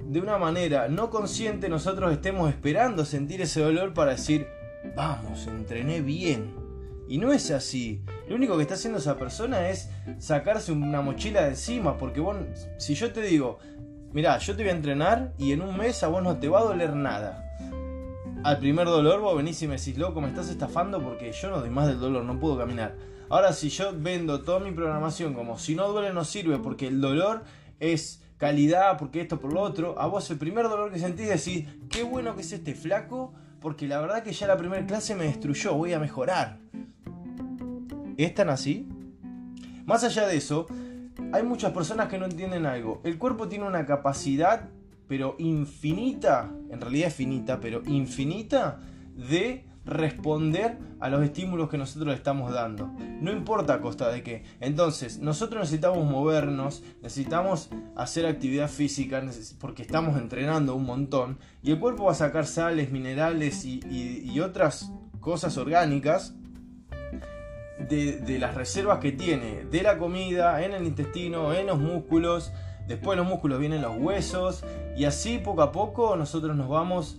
de 0.06 0.20
una 0.20 0.38
manera 0.38 0.88
no 0.88 1.10
consciente 1.10 1.68
nosotros 1.68 2.12
estemos 2.12 2.48
esperando 2.50 3.04
sentir 3.04 3.40
ese 3.40 3.62
dolor 3.62 3.94
para 3.94 4.12
decir, 4.12 4.46
vamos, 4.94 5.48
entrené 5.48 6.02
bien. 6.02 6.62
Y 7.08 7.18
no 7.18 7.32
es 7.32 7.50
así. 7.50 8.02
Lo 8.28 8.36
único 8.36 8.56
que 8.56 8.62
está 8.62 8.74
haciendo 8.74 8.98
esa 8.98 9.18
persona 9.18 9.68
es 9.68 9.90
sacarse 10.18 10.72
una 10.72 11.02
mochila 11.02 11.42
de 11.42 11.50
encima. 11.50 11.98
Porque 11.98 12.20
vos, 12.20 12.36
si 12.78 12.94
yo 12.94 13.12
te 13.12 13.20
digo, 13.20 13.58
mira, 14.14 14.38
yo 14.38 14.56
te 14.56 14.62
voy 14.62 14.70
a 14.70 14.76
entrenar 14.76 15.34
y 15.36 15.52
en 15.52 15.60
un 15.60 15.76
mes 15.76 16.02
a 16.02 16.08
vos 16.08 16.22
no 16.22 16.38
te 16.38 16.48
va 16.48 16.60
a 16.60 16.64
doler 16.64 16.94
nada. 16.94 17.44
Al 18.44 18.58
primer 18.58 18.86
dolor 18.86 19.20
vos 19.20 19.36
venís 19.36 19.60
y 19.62 19.66
me 19.66 19.76
decís, 19.76 19.98
loco, 19.98 20.20
me 20.20 20.28
estás 20.28 20.48
estafando 20.48 21.02
porque 21.02 21.32
yo 21.32 21.50
no 21.50 21.60
doy 21.60 21.70
más 21.70 21.88
del 21.88 21.98
dolor, 21.98 22.24
no 22.24 22.38
puedo 22.38 22.56
caminar. 22.56 22.94
Ahora 23.28 23.52
si 23.52 23.68
yo 23.70 23.92
vendo 23.94 24.42
toda 24.42 24.60
mi 24.60 24.70
programación 24.70 25.34
como 25.34 25.58
si 25.58 25.74
no 25.74 25.88
duele 25.88 26.12
no 26.12 26.24
sirve 26.24 26.58
porque 26.58 26.86
el 26.86 27.00
dolor 27.00 27.42
es 27.80 28.22
calidad, 28.38 28.98
porque 28.98 29.20
esto 29.20 29.40
por 29.40 29.52
lo 29.52 29.60
otro, 29.62 29.98
a 29.98 30.06
vos 30.06 30.30
el 30.30 30.38
primer 30.38 30.68
dolor 30.68 30.92
que 30.92 30.98
sentís 31.00 31.28
decís, 31.28 31.66
qué 31.90 32.04
bueno 32.04 32.36
que 32.36 32.42
es 32.42 32.52
este 32.52 32.74
flaco, 32.74 33.34
porque 33.60 33.88
la 33.88 34.00
verdad 34.00 34.22
que 34.22 34.32
ya 34.32 34.46
la 34.46 34.56
primera 34.56 34.86
clase 34.86 35.16
me 35.16 35.24
destruyó, 35.24 35.74
voy 35.74 35.92
a 35.92 35.98
mejorar. 35.98 36.58
¿Es 38.16 38.34
tan 38.34 38.48
así? 38.48 38.88
Más 39.86 40.04
allá 40.04 40.28
de 40.28 40.36
eso, 40.36 40.66
hay 41.34 41.42
muchas 41.42 41.72
personas 41.72 42.08
que 42.08 42.16
no 42.16 42.26
entienden 42.26 42.64
algo. 42.64 43.00
El 43.02 43.18
cuerpo 43.18 43.48
tiene 43.48 43.66
una 43.66 43.84
capacidad, 43.86 44.68
pero 45.08 45.34
infinita, 45.40 46.52
en 46.70 46.80
realidad 46.80 47.08
es 47.08 47.14
finita, 47.14 47.58
pero 47.58 47.82
infinita, 47.86 48.78
de 49.16 49.64
responder 49.84 50.78
a 51.00 51.08
los 51.08 51.24
estímulos 51.24 51.68
que 51.68 51.76
nosotros 51.76 52.06
le 52.06 52.14
estamos 52.14 52.52
dando. 52.52 52.86
No 53.20 53.32
importa 53.32 53.74
a 53.74 53.80
costa 53.80 54.10
de 54.10 54.22
qué. 54.22 54.44
Entonces, 54.60 55.18
nosotros 55.18 55.62
necesitamos 55.62 56.08
movernos, 56.08 56.84
necesitamos 57.02 57.68
hacer 57.96 58.26
actividad 58.26 58.70
física 58.70 59.20
porque 59.58 59.82
estamos 59.82 60.16
entrenando 60.16 60.76
un 60.76 60.86
montón 60.86 61.38
y 61.64 61.72
el 61.72 61.80
cuerpo 61.80 62.04
va 62.04 62.12
a 62.12 62.14
sacar 62.14 62.46
sales, 62.46 62.92
minerales 62.92 63.64
y, 63.64 64.38
otras 64.38 64.92
cosas 65.18 65.56
orgánicas 65.56 66.36
de, 67.78 68.38
las 68.38 68.54
reservas 68.54 68.98
que 68.98 69.12
tiene 69.12 69.64
de 69.70 69.82
la 69.82 69.98
comida, 69.98 70.64
en 70.64 70.72
el 70.72 70.84
intestino, 70.84 71.52
en 71.52 71.66
los 71.66 71.78
músculos. 71.78 72.52
Después 72.86 73.16
los 73.16 73.26
músculos 73.26 73.58
vienen 73.58 73.82
los 73.82 73.96
huesos 73.96 74.64
y 74.96 75.06
así 75.06 75.38
poco 75.38 75.62
a 75.62 75.72
poco 75.72 76.16
nosotros 76.16 76.54
nos 76.54 76.68
vamos 76.68 77.18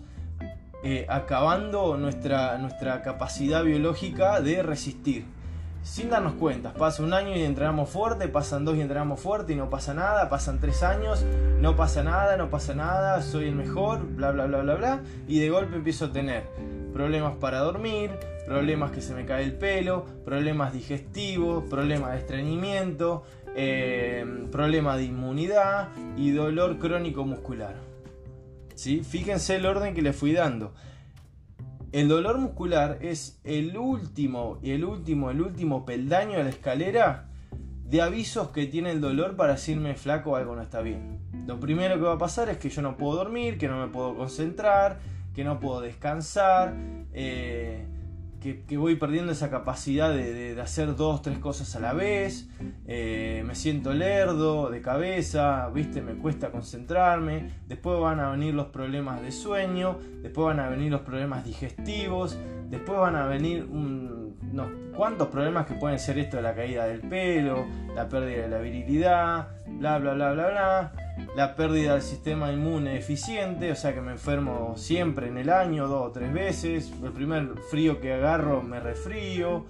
eh, 0.84 1.08
acabando 1.10 1.98
nuestra, 1.98 2.58
nuestra 2.60 3.02
capacidad 3.02 3.64
biológica 3.64 4.42
de 4.42 4.62
resistir. 4.62 5.26
Sin 5.82 6.10
darnos 6.10 6.34
cuenta, 6.34 6.74
pasa 6.74 7.04
un 7.04 7.14
año 7.14 7.36
y 7.36 7.44
entrenamos 7.44 7.90
fuerte, 7.90 8.28
pasan 8.28 8.66
dos 8.66 8.76
y 8.76 8.82
entrenamos 8.82 9.20
fuerte 9.20 9.54
y 9.54 9.56
no 9.56 9.70
pasa 9.70 9.94
nada, 9.94 10.30
pasan 10.30 10.60
tres 10.60 10.82
años, 10.82 11.24
no 11.60 11.76
pasa 11.76 12.04
nada, 12.04 12.38
no 12.38 12.50
pasa 12.50 12.74
nada, 12.74 13.22
soy 13.22 13.50
el 13.50 13.56
mejor, 13.56 14.04
bla 14.04 14.32
bla 14.32 14.48
bla 14.48 14.62
bla 14.62 14.76
bla, 14.76 15.00
y 15.28 15.40
de 15.40 15.50
golpe 15.52 15.76
empiezo 15.76 16.06
a 16.06 16.12
tener 16.12 16.44
problemas 16.96 17.36
para 17.36 17.60
dormir, 17.60 18.12
problemas 18.46 18.90
que 18.92 19.02
se 19.02 19.14
me 19.14 19.26
cae 19.26 19.44
el 19.44 19.58
pelo, 19.58 20.06
problemas 20.24 20.72
digestivos, 20.72 21.66
problemas 21.70 22.14
de 22.14 22.20
estreñimiento, 22.20 23.24
eh, 23.54 24.26
problemas 24.50 24.96
de 24.96 25.04
inmunidad 25.04 25.90
y 26.16 26.32
dolor 26.32 26.80
crónico 26.80 27.26
muscular. 27.26 27.76
Fíjense 28.78 29.58
el 29.58 29.66
orden 29.66 29.94
que 29.94 30.02
le 30.02 30.14
fui 30.14 30.32
dando. 30.32 30.74
El 31.92 32.08
dolor 32.08 32.38
muscular 32.38 32.98
es 33.02 33.42
el 33.44 33.78
último, 33.78 34.60
y 34.64 34.72
el 34.72 34.86
último, 34.86 35.32
el 35.32 35.42
último 35.42 35.86
peldaño 35.86 36.38
de 36.38 36.46
la 36.46 36.50
escalera 36.50 37.28
de 37.84 38.02
avisos 38.02 38.52
que 38.52 38.68
tiene 38.68 38.92
el 38.92 39.02
dolor 39.02 39.36
para 39.36 39.52
decirme 39.52 39.96
flaco 39.96 40.38
algo 40.38 40.56
no 40.56 40.62
está 40.62 40.80
bien. 40.80 41.20
Lo 41.46 41.60
primero 41.60 41.96
que 41.96 42.04
va 42.04 42.14
a 42.14 42.18
pasar 42.18 42.48
es 42.48 42.58
que 42.58 42.70
yo 42.70 42.82
no 42.82 42.96
puedo 42.96 43.18
dormir, 43.18 43.58
que 43.58 43.68
no 43.68 43.86
me 43.86 43.92
puedo 43.92 44.16
concentrar, 44.16 45.00
que 45.36 45.44
no 45.44 45.60
puedo 45.60 45.82
descansar, 45.82 46.74
eh, 47.14 47.86
que, 48.68 48.78
voy 48.78 48.96
perdiendo 48.96 49.32
esa 49.32 49.50
capacidad 49.50 50.14
de, 50.14 50.60
hacer 50.62 50.96
dos, 50.96 51.22
tres 51.22 51.40
cosas 51.40 51.76
a 51.76 51.80
la 51.80 51.94
vez, 51.94 52.48
eh, 52.86 53.44
me 53.46 53.56
siento 53.56 53.92
lerdo 53.94 54.70
de 54.70 54.82
cabeza, 54.82 55.70
viste, 55.70 56.02
me 56.02 56.14
cuesta 56.14 56.52
concentrarme, 56.52 57.50
después 57.68 58.00
van 58.00 58.20
a 58.20 58.30
venir 58.30 58.54
los 58.54 58.68
problemas 58.68 59.22
de 59.22 59.32
sueño, 59.32 59.98
después 60.22 60.46
van 60.46 60.60
a 60.60 60.70
venir 60.70 60.92
los 60.92 61.02
problemas 61.02 61.44
digestivos, 61.44 62.38
después 62.70 63.00
van 63.00 63.16
a 63.16 63.26
venir 63.26 63.68
unos 64.52 64.68
cuantos 64.96 65.28
problemas 65.28 65.66
que 65.66 65.74
pueden 65.74 66.00
ser 66.00 66.18
esto 66.18 66.38
de 66.38 66.44
la 66.44 66.56
caída 66.56 66.86
del 66.86 67.02
pelo, 67.02 67.66
la 67.94 68.08
pérdida 68.08 68.44
de 68.44 68.48
la 68.50 68.60
virilidad, 68.60 69.48
bla, 69.68 69.98
bla, 70.00 70.14
bla, 70.14 70.34
bla, 70.34 70.50
bla. 70.50 70.92
La 71.36 71.56
pérdida 71.56 71.94
del 71.94 72.02
sistema 72.02 72.52
inmune 72.52 72.98
eficiente, 72.98 73.72
o 73.72 73.76
sea 73.76 73.94
que 73.94 74.02
me 74.02 74.12
enfermo 74.14 74.74
siempre 74.76 75.28
en 75.28 75.38
el 75.38 75.50
año, 75.50 75.88
dos 75.88 76.08
o 76.08 76.12
tres 76.12 76.34
veces, 76.34 76.94
el 77.04 77.12
primer 77.12 77.58
frío 77.70 78.00
que 78.00 78.14
agarro 78.14 78.62
me 78.62 78.80
resfrío, 78.80 79.66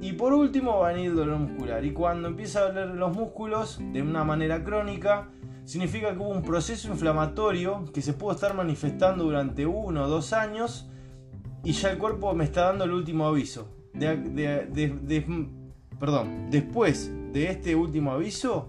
y 0.00 0.12
por 0.12 0.32
último 0.32 0.80
va 0.80 0.90
a 0.90 0.92
venir 0.92 1.10
el 1.10 1.16
dolor 1.16 1.38
muscular, 1.38 1.84
y 1.84 1.92
cuando 1.92 2.28
empieza 2.28 2.60
a 2.60 2.72
doler 2.72 2.88
los 2.88 3.16
músculos 3.16 3.80
de 3.92 4.02
una 4.02 4.24
manera 4.24 4.62
crónica, 4.62 5.28
significa 5.64 6.12
que 6.12 6.18
hubo 6.18 6.28
un 6.28 6.42
proceso 6.42 6.88
inflamatorio 6.88 7.84
que 7.92 8.02
se 8.02 8.12
pudo 8.12 8.32
estar 8.32 8.54
manifestando 8.54 9.24
durante 9.24 9.66
uno 9.66 10.04
o 10.04 10.08
dos 10.08 10.32
años, 10.32 10.90
y 11.64 11.72
ya 11.72 11.90
el 11.90 11.98
cuerpo 11.98 12.34
me 12.34 12.44
está 12.44 12.66
dando 12.66 12.84
el 12.84 12.92
último 12.92 13.26
aviso. 13.26 13.75
Perdón, 15.98 16.50
después 16.50 17.10
de 17.32 17.50
este 17.50 17.74
último 17.74 18.12
aviso, 18.12 18.68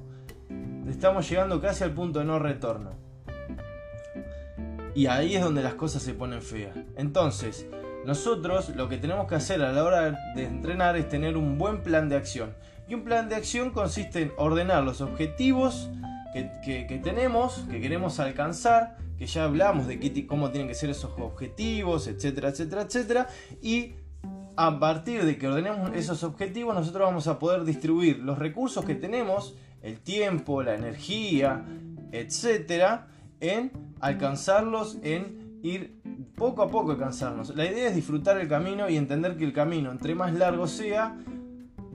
estamos 0.88 1.30
llegando 1.30 1.60
casi 1.62 1.84
al 1.84 1.94
punto 1.94 2.20
de 2.20 2.26
no 2.26 2.40
retorno. 2.40 2.92
Y 4.96 5.06
ahí 5.06 5.36
es 5.36 5.44
donde 5.44 5.62
las 5.62 5.76
cosas 5.76 6.02
se 6.02 6.14
ponen 6.14 6.42
feas. 6.42 6.76
Entonces, 6.96 7.68
nosotros 8.06 8.70
lo 8.76 8.90
que 8.90 8.98
tenemos 8.98 9.28
que 9.28 9.36
hacer 9.36 9.62
a 9.62 9.72
la 9.72 9.84
hora 9.84 10.18
de 10.34 10.46
entrenar 10.46 10.96
es 10.98 11.08
tener 11.08 11.38
un 11.38 11.58
buen 11.58 11.84
plan 11.84 12.10
de 12.10 12.16
acción. 12.16 12.56
Y 12.88 12.96
un 12.96 13.04
plan 13.04 13.30
de 13.30 13.36
acción 13.36 13.72
consiste 13.72 14.22
en 14.22 14.32
ordenar 14.38 14.84
los 14.84 15.02
objetivos 15.02 15.90
que, 16.34 17.02
tenemos, 17.04 17.66
que 17.70 17.82
queremos 17.82 18.20
alcanzar, 18.20 18.98
que 19.18 19.26
ya 19.26 19.44
hablamos 19.44 19.88
de 19.88 20.26
cómo 20.26 20.52
tienen 20.52 20.68
que 20.68 20.76
ser 20.76 20.90
esos 20.90 21.12
objetivos, 21.20 22.08
etcétera, 22.08 22.50
etcétera, 22.50 22.82
etcétera. 22.84 23.28
Y 23.62 23.94
a 24.58 24.80
partir 24.80 25.24
de 25.24 25.38
que 25.38 25.48
ordenemos 25.48 25.92
esos 25.94 26.24
objetivos, 26.24 26.74
nosotros 26.74 27.08
vamos 27.08 27.28
a 27.28 27.38
poder 27.38 27.64
distribuir 27.64 28.20
los 28.20 28.40
recursos 28.40 28.84
que 28.84 28.96
tenemos 28.96 29.56
el 29.84 30.00
tiempo, 30.00 30.64
la 30.64 30.74
energía, 30.74 31.64
etcétera, 32.12 33.08
en 33.40 33.72
alcanzarlos, 34.00 34.98
en 35.04 35.60
ir 35.62 36.02
poco 36.36 36.64
a 36.64 36.70
poco 36.70 36.92
alcanzarnos. 36.92 37.56
La 37.56 37.66
idea 37.66 37.88
es 37.90 37.96
disfrutar 37.96 38.40
el 38.40 38.48
camino 38.48 38.90
y 38.90 38.98
entender 38.98 39.38
que 39.38 39.46
el 39.46 39.54
camino, 39.54 39.92
entre 39.92 40.16
más 40.16 40.34
largo 40.34 40.68
sea, 40.68 41.16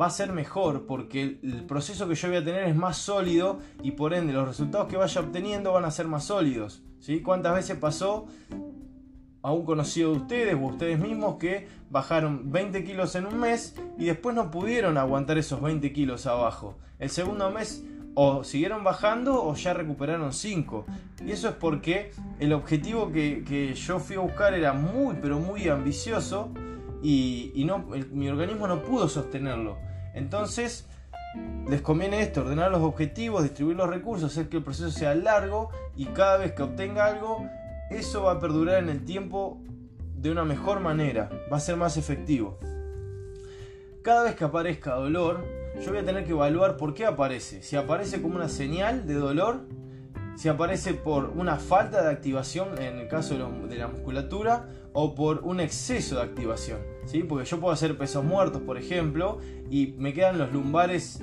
va 0.00 0.07
a 0.07 0.11
ser 0.11 0.33
mejor 0.33 0.87
porque 0.87 1.40
el 1.42 1.64
proceso 1.64 2.09
que 2.09 2.14
yo 2.14 2.28
voy 2.28 2.37
a 2.38 2.45
tener 2.45 2.62
es 2.64 2.76
más 2.76 2.97
sólido 2.97 3.59
y 3.83 3.90
por 3.90 4.14
ende 4.14 4.33
los 4.33 4.47
resultados 4.47 4.87
que 4.87 4.97
vaya 4.97 5.21
obteniendo 5.21 5.73
van 5.73 5.85
a 5.85 5.90
ser 5.90 6.07
más 6.07 6.25
sólidos. 6.25 6.83
¿sí? 7.00 7.23
¿Cuántas 7.23 7.54
veces 7.54 7.76
pasó 7.76 8.26
a 9.43 9.53
un 9.53 9.65
conocido 9.65 10.13
de 10.13 10.19
ustedes 10.19 10.55
o 10.55 10.67
ustedes 10.67 10.99
mismos 10.99 11.37
que 11.37 11.69
bajaron 11.91 12.53
20 12.53 12.85
kilos 12.85 13.15
en 13.17 13.27
un 13.27 13.39
mes 13.41 13.75
y 13.99 14.07
después 14.07 14.35
no 14.35 14.51
pudieron 14.51 14.97
aguantar 14.97 15.37
esos 15.39 15.61
20 15.61 15.93
kilos 15.93 16.27
abajo. 16.27 16.79
El 16.99 17.11
segundo 17.11 17.51
mes 17.51 17.85
o 18.15 18.45
siguieron 18.45 18.85
bajando 18.85 19.43
o 19.45 19.55
ya 19.55 19.75
recuperaron 19.75 20.33
5. 20.33 20.87
Y 21.27 21.33
eso 21.33 21.49
es 21.49 21.55
porque 21.55 22.13
el 22.39 22.53
objetivo 22.53 23.11
que, 23.11 23.75
yo 23.75 23.99
fui 23.99 24.17
a 24.17 24.21
buscar 24.21 24.55
era 24.55 24.73
muy 24.73 25.17
pero 25.21 25.39
muy 25.39 25.69
ambicioso 25.69 26.53
y, 27.03 27.65
no, 27.67 27.87
mi 28.13 28.29
organismo 28.29 28.69
no 28.69 28.83
pudo 28.83 29.09
sostenerlo. 29.09 29.77
Entonces 30.15 30.87
les 31.69 31.81
conviene 31.81 32.21
esto, 32.21 32.43
ordenar 32.43 32.71
los 32.71 32.83
objetivos, 32.83 33.43
distribuir 33.43 33.77
los 33.77 33.89
recursos, 33.89 34.31
hacer 34.31 34.49
que 34.49 34.59
el 34.59 34.63
proceso 34.63 34.91
sea 34.91 35.15
largo 35.15 35.71
y 35.97 36.07
cada 36.07 36.37
vez 36.37 36.53
que 36.53 36.63
obtenga 36.63 37.07
algo 37.07 37.49
eso 37.95 38.25
va 38.25 38.33
a 38.33 38.41
perdurar 38.41 38.83
en 38.83 38.89
el 38.89 39.05
tiempo 39.05 39.61
de 40.17 40.31
una 40.31 40.45
mejor 40.45 40.81
manera, 40.81 41.31
va 41.53 41.57
a 41.57 41.61
ser 41.61 41.77
más 41.77 41.97
efectivo. 41.97 42.59
Cada 44.03 44.25
vez 44.25 44.35
que 44.35 44.45
aparezca 44.45 44.95
dolor, 44.95 45.45
yo 45.85 45.91
voy 45.91 46.01
a 46.01 46.05
tener 46.05 46.25
que 46.25 46.31
evaluar 46.31 46.77
por 46.77 46.95
qué 46.95 47.07
aparece. 47.07 47.63
Si 47.63 47.77
aparece 47.77 48.21
como 48.21 48.37
una 48.37 48.49
señal 48.49 49.07
de 49.07 49.15
dolor, 49.15 49.61
si 50.37 50.49
aparece 50.49 50.95
por 50.95 51.31
una 51.37 51.57
falta 51.57 52.03
de 52.03 52.11
activación 52.11 52.81
en 52.81 52.99
el 52.99 53.09
caso 53.09 53.35
de, 53.69 53.77
la 53.77 53.89
musculatura 53.89 54.69
o 54.93 55.15
por 55.15 55.41
un 55.45 55.61
exceso 55.61 56.17
de 56.17 56.23
activación. 56.23 56.81
¿sí? 57.07 57.23
Porque 57.23 57.45
yo 57.45 57.61
puedo 57.61 57.73
hacer 57.73 57.97
pesos 57.97 58.25
muertos, 58.25 58.63
por 58.63 58.79
ejemplo, 58.79 59.39
y 59.71 59.95
me 59.99 60.13
quedan 60.13 60.39
los 60.39 60.53
lumbares 60.53 61.21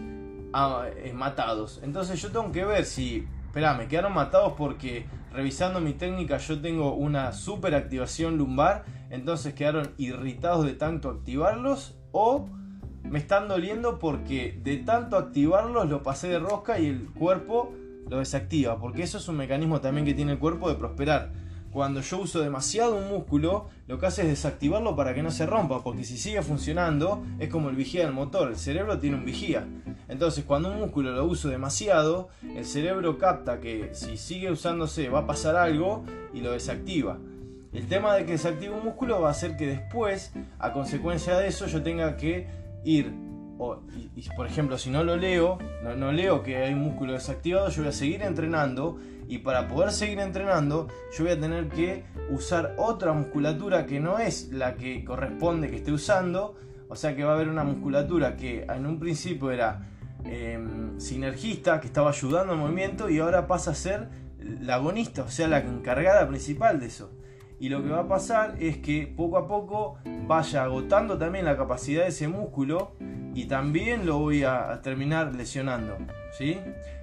ah, 0.53 0.85
eh, 0.95 1.13
matados. 1.13 1.79
Entonces 1.83 2.21
yo 2.21 2.31
tengo 2.31 2.51
que 2.51 2.65
ver 2.65 2.85
si 2.85 3.27
Me 3.59 3.89
quedaron 3.89 4.13
matados 4.13 4.53
porque 4.57 5.05
revisando 5.33 5.81
mi 5.81 5.91
técnica 5.91 6.37
yo 6.37 6.61
tengo 6.61 6.93
una 6.93 7.33
super 7.33 7.75
activación 7.75 8.37
lumbar, 8.37 8.85
entonces 9.09 9.53
quedaron 9.53 9.91
irritados 9.97 10.65
de 10.65 10.75
tanto 10.75 11.09
activarlos 11.09 11.97
o 12.13 12.47
me 13.03 13.19
están 13.19 13.49
doliendo 13.49 13.99
porque 13.99 14.57
de 14.63 14.77
tanto 14.77 15.17
activarlos 15.17 15.89
lo 15.89 16.03
pasé 16.03 16.29
de 16.29 16.39
rosca 16.39 16.79
y 16.79 16.85
el 16.85 17.09
cuerpo 17.09 17.73
lo 18.09 18.19
desactiva, 18.19 18.79
porque 18.79 19.03
eso 19.03 19.17
es 19.17 19.27
un 19.27 19.35
mecanismo 19.35 19.81
también 19.81 20.05
que 20.05 20.13
tiene 20.13 20.31
el 20.31 20.39
cuerpo 20.39 20.69
de 20.69 20.75
prosperar 20.75 21.33
cuando 21.71 22.01
yo 22.01 22.19
uso 22.19 22.41
demasiado 22.41 22.95
un 22.95 23.09
músculo, 23.09 23.67
lo 23.87 23.99
que 23.99 24.07
hace 24.07 24.23
es 24.23 24.27
desactivarlo 24.29 24.95
para 24.95 25.13
que 25.13 25.23
no 25.23 25.31
se 25.31 25.45
rompa, 25.45 25.83
porque 25.83 26.03
si 26.03 26.17
sigue 26.17 26.41
funcionando, 26.41 27.23
es 27.39 27.49
como 27.49 27.69
el 27.69 27.75
vigía 27.75 28.03
del 28.05 28.13
motor, 28.13 28.49
el 28.49 28.57
cerebro 28.57 28.99
tiene 28.99 29.17
un 29.17 29.25
vigía. 29.25 29.67
Entonces, 30.07 30.43
cuando 30.45 30.71
un 30.71 30.79
músculo 30.79 31.11
lo 31.11 31.25
uso 31.25 31.49
demasiado, 31.49 32.29
el 32.55 32.65
cerebro 32.65 33.17
capta 33.17 33.59
que 33.59 33.89
si 33.93 34.17
sigue 34.17 34.51
usándose 34.51 35.09
va 35.09 35.19
a 35.19 35.27
pasar 35.27 35.55
algo 35.55 36.03
y 36.33 36.41
lo 36.41 36.51
desactiva. 36.51 37.19
El 37.71 37.87
tema 37.87 38.15
de 38.15 38.25
que 38.25 38.31
desactive 38.31 38.73
un 38.73 38.83
músculo 38.83 39.21
va 39.21 39.27
a 39.27 39.31
hacer 39.31 39.55
que 39.55 39.67
después, 39.67 40.33
a 40.57 40.73
consecuencia 40.73 41.37
de 41.37 41.47
eso, 41.47 41.67
yo 41.67 41.83
tenga 41.83 42.17
que 42.17 42.47
ir 42.83 43.13
y, 44.15 44.29
por 44.35 44.47
ejemplo, 44.47 44.77
si 44.77 44.89
no 44.89 45.03
lo 45.03 45.17
leo, 45.17 45.57
no, 45.97 46.11
leo 46.11 46.43
que 46.43 46.57
hay 46.57 46.75
músculo 46.75 47.13
desactivado, 47.13 47.69
yo 47.69 47.81
voy 47.81 47.89
a 47.89 47.93
seguir 47.93 48.21
entrenando 48.21 48.97
y 49.27 49.39
para 49.39 49.67
poder 49.67 49.91
seguir 49.91 50.19
entrenando, 50.19 50.87
yo 51.15 51.25
voy 51.25 51.33
a 51.33 51.39
tener 51.39 51.67
que 51.67 52.03
usar 52.29 52.73
otra 52.77 53.11
musculatura 53.13 53.85
que 53.85 53.99
no 53.99 54.17
es 54.17 54.51
la 54.51 54.75
que 54.75 55.03
corresponde 55.03 55.69
que 55.69 55.75
esté 55.77 55.91
usando, 55.91 56.55
o 56.87 56.95
sea 56.95 57.15
que 57.15 57.23
va 57.23 57.33
a 57.33 57.35
haber 57.35 57.49
una 57.49 57.63
musculatura 57.63 58.37
que 58.37 58.63
en 58.63 58.85
un 58.85 58.97
principio 58.97 59.51
era 59.51 59.87
em, 60.23 60.97
sinergista, 60.99 61.81
que 61.81 61.87
estaba 61.87 62.09
ayudando 62.09 62.53
al 62.53 62.59
movimiento 62.59 63.09
y 63.09 63.19
ahora 63.19 63.45
pasa 63.45 63.71
a 63.71 63.75
ser 63.75 64.07
la 64.39 64.75
agonista, 64.75 65.23
o 65.23 65.29
sea, 65.29 65.47
la 65.49 65.59
encargada 65.59 66.27
principal 66.27 66.79
de 66.79 66.87
eso. 66.87 67.11
Y 67.59 67.69
lo 67.69 67.83
que 67.83 67.89
va 67.89 68.01
a 68.01 68.07
pasar 68.07 68.55
es 68.59 68.77
que 68.77 69.05
poco 69.05 69.37
a 69.37 69.47
poco 69.47 69.97
vaya 70.27 70.63
agotando 70.63 71.17
también 71.17 71.45
la 71.45 71.57
capacidad 71.57 72.03
de 72.03 72.09
ese 72.09 72.27
músculo 72.27 72.95
y 73.33 73.45
también 73.45 74.05
lo 74.05 74.19
voy 74.19 74.43
a, 74.43 74.81
terminar 74.81 75.35
lesionando. 75.35 75.97
¿sí? 76.37 76.57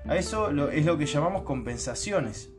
A 0.07 0.17
eso 0.17 0.51
es 0.71 0.87
lo 0.87 0.99
que 0.99 1.07
llamamos 1.07 1.43
compensaciones. 1.43 2.56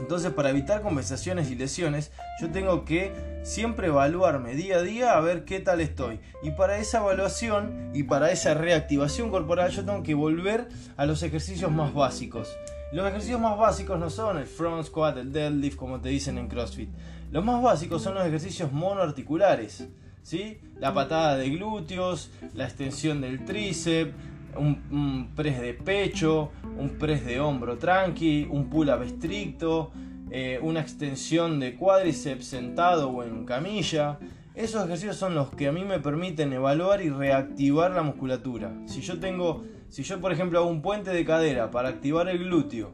Entonces 0.00 0.32
para 0.32 0.50
evitar 0.50 0.82
compensaciones 0.82 1.50
y 1.50 1.54
lesiones 1.54 2.10
yo 2.40 2.50
tengo 2.50 2.84
que 2.84 3.12
siempre 3.42 3.88
evaluarme 3.88 4.54
día 4.54 4.78
a 4.78 4.82
día 4.82 5.12
a 5.16 5.20
ver 5.20 5.44
qué 5.44 5.60
tal 5.60 5.80
estoy. 5.80 6.20
Y 6.42 6.50
para 6.52 6.78
esa 6.78 6.98
evaluación 6.98 7.90
y 7.94 8.04
para 8.04 8.30
esa 8.30 8.54
reactivación 8.54 9.30
corporal 9.30 9.70
yo 9.70 9.84
tengo 9.84 10.02
que 10.02 10.14
volver 10.14 10.68
a 10.96 11.06
los 11.06 11.22
ejercicios 11.22 11.70
más 11.70 11.94
básicos. 11.94 12.48
Los 12.92 13.08
ejercicios 13.08 13.40
más 13.40 13.58
básicos 13.58 13.98
no 13.98 14.10
son 14.10 14.38
el 14.38 14.46
front 14.46 14.86
squat, 14.86 15.16
el 15.16 15.32
deadlift 15.32 15.76
como 15.76 16.00
te 16.00 16.10
dicen 16.10 16.38
en 16.38 16.48
CrossFit. 16.48 16.90
Los 17.32 17.44
más 17.44 17.62
básicos 17.62 18.02
son 18.02 18.14
los 18.14 18.26
ejercicios 18.26 18.70
monoarticulares. 18.72 19.88
¿sí? 20.24 20.58
La 20.80 20.92
patada 20.92 21.36
de 21.36 21.50
glúteos, 21.50 22.30
la 22.54 22.64
extensión 22.64 23.20
del 23.20 23.44
tríceps, 23.44 24.12
un, 24.56 25.30
press 25.34 25.60
de 25.60 25.74
pecho, 25.74 26.50
un 26.78 26.90
press 26.98 27.24
de 27.24 27.40
hombro 27.40 27.78
tranqui, 27.78 28.46
un 28.50 28.68
pull-up 28.68 29.02
estricto, 29.02 29.92
eh, 30.30 30.58
una 30.62 30.80
extensión 30.80 31.60
de 31.60 31.74
cuádriceps 31.74 32.46
sentado 32.46 33.10
o 33.10 33.22
en 33.22 33.44
camilla. 33.44 34.18
Esos 34.54 34.84
ejercicios 34.84 35.16
son 35.16 35.34
los 35.34 35.50
que 35.50 35.68
a 35.68 35.72
mí 35.72 35.84
me 35.84 35.98
permiten 35.98 36.52
evaluar 36.52 37.02
y 37.02 37.10
reactivar 37.10 37.90
la 37.90 38.02
musculatura. 38.02 38.72
Si 38.86 39.00
yo 39.00 39.18
tengo, 39.18 39.64
si 39.88 40.02
yo 40.02 40.20
por 40.20 40.32
ejemplo 40.32 40.58
hago 40.60 40.68
un 40.68 40.82
puente 40.82 41.10
de 41.10 41.24
cadera 41.24 41.70
para 41.70 41.88
activar 41.88 42.28
el 42.28 42.38
glúteo 42.38 42.92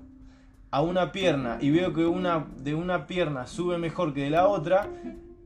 a 0.70 0.82
una 0.82 1.12
pierna 1.12 1.58
y 1.60 1.70
veo 1.70 1.92
que 1.92 2.06
una 2.06 2.46
de 2.58 2.74
una 2.74 3.06
pierna 3.06 3.46
sube 3.46 3.76
mejor 3.76 4.14
que 4.14 4.22
de 4.22 4.30
la 4.30 4.46
otra, 4.48 4.88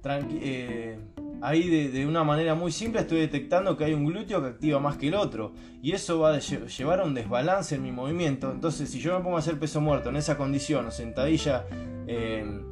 eh, 0.04 0.98
ahí 1.44 1.68
de, 1.68 2.07
una 2.07 2.24
manera 2.24 2.54
muy 2.54 2.72
simple 2.72 3.02
estoy 3.02 3.20
detectando 3.20 3.76
que 3.76 3.85
hay 3.85 3.92
un 3.92 4.07
glúteo 4.07 4.40
que 4.40 4.48
activa 4.48 4.80
más 4.80 4.96
que 4.96 5.09
el 5.09 5.14
otro. 5.14 5.52
Y 5.83 5.92
eso 5.92 6.18
va 6.18 6.35
a 6.35 6.38
llevar 6.38 7.00
a 7.00 7.04
un 7.04 7.14
desbalance 7.14 7.74
en 7.74 7.83
mi 7.83 7.92
movimiento. 7.92 8.50
Entonces, 8.50 8.90
si 8.90 8.98
yo 8.98 9.16
me 9.16 9.22
pongo 9.22 9.37
a 9.37 9.40
hacer 9.40 9.59
peso 9.59 9.80
muerto 9.80 10.09
en 10.09 10.16
esa 10.16 10.38
condición 10.38 10.87
o 10.87 10.90
sentadilla 10.90 11.66
em, 12.07 12.62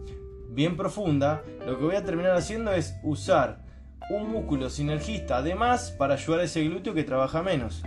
bien 0.49 0.77
profunda, 0.77 1.43
lo 1.67 1.79
que 1.79 1.85
voy 1.85 1.97
a 1.97 2.05
terminar 2.05 2.35
haciendo 2.35 2.73
es 2.73 2.97
usar 3.03 3.63
un 4.11 4.31
músculo 4.31 4.71
sinergista 4.71 5.37
además 5.37 5.95
para 5.97 6.15
ayudar 6.15 6.41
a 6.41 6.45
ese 6.45 6.65
glúteo 6.65 6.95
que 6.95 7.05
trabaja 7.05 7.43
menos. 7.43 7.83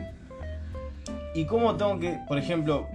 Y 1.34 1.46
cómo 1.46 1.76
tengo 1.76 2.00
que, 2.00 2.20
por 2.28 2.38
ejemplo, 2.38 2.88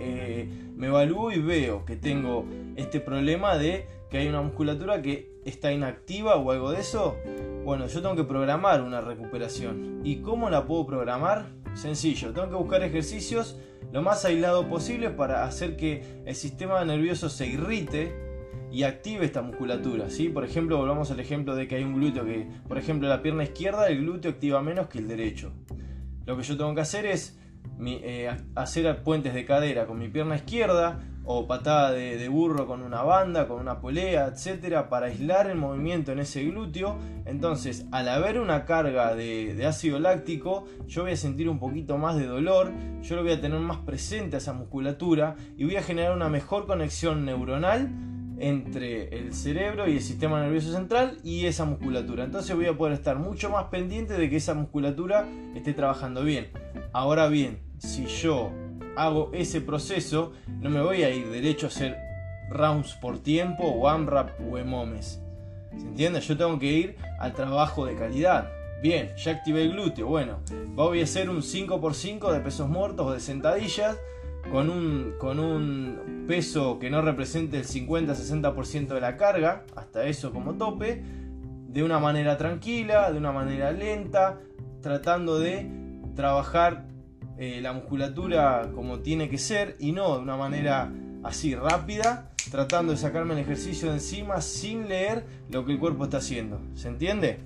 eh, 0.00 0.48
me 0.76 0.86
evalúo 0.86 1.32
y 1.32 1.40
veo 1.40 1.84
que 1.84 1.96
tengo 1.96 2.46
este 2.76 3.00
problema 3.00 3.58
de 3.58 3.86
que 4.14 4.20
hay 4.20 4.28
una 4.28 4.42
musculatura 4.42 5.02
que 5.02 5.40
está 5.44 5.72
inactiva 5.72 6.36
o 6.36 6.52
algo 6.52 6.70
de 6.70 6.78
eso, 6.78 7.16
bueno, 7.64 7.88
yo 7.88 8.00
tengo 8.00 8.14
que 8.14 8.22
programar 8.22 8.80
una 8.80 9.00
recuperación. 9.00 10.02
¿Y 10.04 10.18
cómo 10.18 10.50
la 10.50 10.68
puedo 10.68 10.86
programar? 10.86 11.46
Sencillo, 11.74 12.32
tengo 12.32 12.48
que 12.48 12.54
buscar 12.54 12.84
ejercicios 12.84 13.58
lo 13.90 14.02
más 14.02 14.24
aislado 14.24 14.68
posible 14.68 15.10
para 15.10 15.42
hacer 15.42 15.76
que 15.76 16.22
el 16.26 16.36
sistema 16.36 16.84
nervioso 16.84 17.28
se 17.28 17.48
irrite 17.48 18.14
y 18.70 18.84
active 18.84 19.26
esta 19.26 19.42
musculatura. 19.42 20.08
¿sí? 20.08 20.28
Por 20.28 20.44
ejemplo, 20.44 20.78
volvamos 20.78 21.10
al 21.10 21.18
ejemplo 21.18 21.56
de 21.56 21.66
que 21.66 21.74
hay 21.74 21.82
un 21.82 21.96
glúteo 21.96 22.24
que, 22.24 22.46
por 22.68 22.78
ejemplo, 22.78 23.08
la 23.08 23.20
pierna 23.20 23.42
izquierda, 23.42 23.88
el 23.88 23.98
glúteo 23.98 24.30
activa 24.30 24.62
menos 24.62 24.86
que 24.86 24.98
el 24.98 25.08
derecho. 25.08 25.50
Lo 26.24 26.36
que 26.36 26.44
yo 26.44 26.56
tengo 26.56 26.72
que 26.72 26.82
hacer 26.82 27.04
es 27.04 27.36
eh, 27.80 28.30
hacer 28.54 29.02
puentes 29.02 29.34
de 29.34 29.44
cadera 29.44 29.86
con 29.86 29.98
mi 29.98 30.08
pierna 30.08 30.36
izquierda, 30.36 31.00
o 31.26 31.46
patada 31.46 31.92
de, 31.92 32.28
burro 32.28 32.66
con 32.66 32.82
una 32.82 33.02
banda, 33.02 33.48
con 33.48 33.60
una 33.60 33.80
polea, 33.80 34.26
etcétera, 34.26 34.88
para 34.88 35.06
aislar 35.06 35.48
el 35.48 35.56
movimiento 35.56 36.12
en 36.12 36.18
ese 36.18 36.44
glúteo. 36.44 36.98
Entonces, 37.24 37.86
al 37.92 38.08
haber 38.08 38.38
una 38.38 38.64
carga 38.66 39.14
de, 39.14 39.64
ácido 39.66 39.98
láctico, 39.98 40.66
yo 40.86 41.02
voy 41.02 41.12
a 41.12 41.16
sentir 41.16 41.48
un 41.48 41.58
poquito 41.58 41.96
más 41.96 42.16
de 42.16 42.26
dolor, 42.26 42.72
yo 43.02 43.16
lo 43.16 43.22
voy 43.22 43.32
a 43.32 43.40
tener 43.40 43.58
más 43.60 43.78
presente 43.78 44.36
a 44.36 44.38
esa 44.38 44.52
musculatura 44.52 45.36
y 45.56 45.64
voy 45.64 45.76
a 45.76 45.82
generar 45.82 46.14
una 46.14 46.28
mejor 46.28 46.66
conexión 46.66 47.24
neuronal 47.24 47.90
entre 48.38 49.16
el 49.16 49.32
cerebro 49.32 49.88
y 49.88 49.92
el 49.92 50.02
sistema 50.02 50.42
nervioso 50.42 50.72
central 50.72 51.18
y 51.22 51.46
esa 51.46 51.64
musculatura. 51.64 52.24
Entonces 52.24 52.54
voy 52.54 52.66
a 52.66 52.76
poder 52.76 52.94
estar 52.94 53.18
mucho 53.18 53.48
más 53.48 53.64
pendiente 53.66 54.14
de 54.14 54.28
que 54.28 54.36
esa 54.36 54.52
musculatura 54.54 55.26
esté 55.54 55.72
trabajando 55.72 56.22
bien. 56.22 56.48
Ahora 56.94 57.26
bien, 57.26 57.58
si 57.78 58.06
yo 58.06 58.52
hago 58.94 59.30
ese 59.32 59.60
proceso, 59.60 60.30
no 60.60 60.70
me 60.70 60.80
voy 60.80 61.02
a 61.02 61.10
ir 61.10 61.28
derecho 61.28 61.66
a 61.66 61.68
hacer 61.68 61.98
rounds 62.48 62.94
por 62.94 63.18
tiempo, 63.18 63.64
one 63.64 64.06
rap 64.06 64.30
o 64.48 64.58
emomes. 64.58 65.20
¿Se 65.76 65.86
entiende? 65.88 66.20
Yo 66.20 66.36
tengo 66.36 66.56
que 66.56 66.70
ir 66.70 66.96
al 67.18 67.34
trabajo 67.34 67.84
de 67.84 67.96
calidad. 67.96 68.48
Bien, 68.80 69.10
ya 69.16 69.32
activé 69.32 69.62
el 69.62 69.72
glúteo. 69.72 70.06
Bueno, 70.06 70.38
voy 70.76 71.00
a 71.00 71.02
hacer 71.02 71.28
un 71.28 71.38
5x5 71.38 72.30
de 72.30 72.38
pesos 72.38 72.68
muertos 72.68 73.04
o 73.08 73.12
de 73.12 73.18
sentadillas 73.18 73.98
con 74.52 74.70
un, 74.70 75.14
con 75.18 75.40
un 75.40 76.26
peso 76.28 76.78
que 76.78 76.90
no 76.90 77.02
represente 77.02 77.58
el 77.58 77.66
50-60% 77.66 78.94
de 78.94 79.00
la 79.00 79.16
carga, 79.16 79.64
hasta 79.74 80.06
eso 80.06 80.32
como 80.32 80.54
tope, 80.54 81.02
de 81.02 81.82
una 81.82 81.98
manera 81.98 82.36
tranquila, 82.36 83.10
de 83.10 83.18
una 83.18 83.32
manera 83.32 83.72
lenta, 83.72 84.38
tratando 84.80 85.40
de 85.40 85.83
trabajar 86.14 86.86
eh, 87.36 87.60
la 87.60 87.72
musculatura 87.72 88.70
como 88.74 89.00
tiene 89.00 89.28
que 89.28 89.38
ser 89.38 89.76
y 89.80 89.92
no 89.92 90.16
de 90.16 90.22
una 90.22 90.36
manera 90.36 90.92
así 91.24 91.54
rápida, 91.54 92.30
tratando 92.50 92.92
de 92.92 92.98
sacarme 92.98 93.34
el 93.34 93.40
ejercicio 93.40 93.88
de 93.88 93.94
encima 93.94 94.40
sin 94.40 94.88
leer 94.88 95.24
lo 95.50 95.64
que 95.64 95.72
el 95.72 95.78
cuerpo 95.78 96.04
está 96.04 96.18
haciendo. 96.18 96.60
¿Se 96.74 96.88
entiende? 96.88 97.38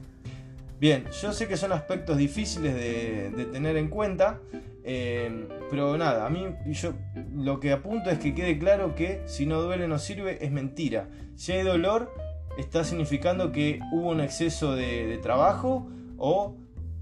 Bien, 0.79 1.07
yo 1.23 1.33
sé 1.33 1.49
que 1.49 1.57
son 1.57 1.73
aspectos 1.73 2.19
difíciles 2.19 2.75
de, 2.75 3.47
tener 3.47 3.77
en 3.77 3.89
cuenta, 3.89 4.41
eh, 4.85 5.49
pero 5.71 5.97
nada, 5.97 6.27
a 6.27 6.31
mí 6.31 6.47
yo 6.67 6.93
lo 7.35 7.59
que 7.59 7.73
apunto 7.73 8.11
es 8.11 8.19
que 8.19 8.35
quede 8.35 8.59
claro 8.59 8.95
que 8.95 9.23
si 9.27 9.47
no 9.47 9.63
duele 9.63 9.89
no 9.89 9.99
sirve, 9.99 10.45
es 10.45 10.53
mentira. 10.53 11.09
Si 11.35 11.53
hay 11.53 11.63
dolor, 11.63 12.15
está 12.59 12.85
significando 12.85 13.53
que 13.53 13.81
hubo 13.93 14.11
un 14.11 14.21
exceso 14.21 14.77
de 14.77 15.19
trabajo 15.23 15.89
o 16.17 16.55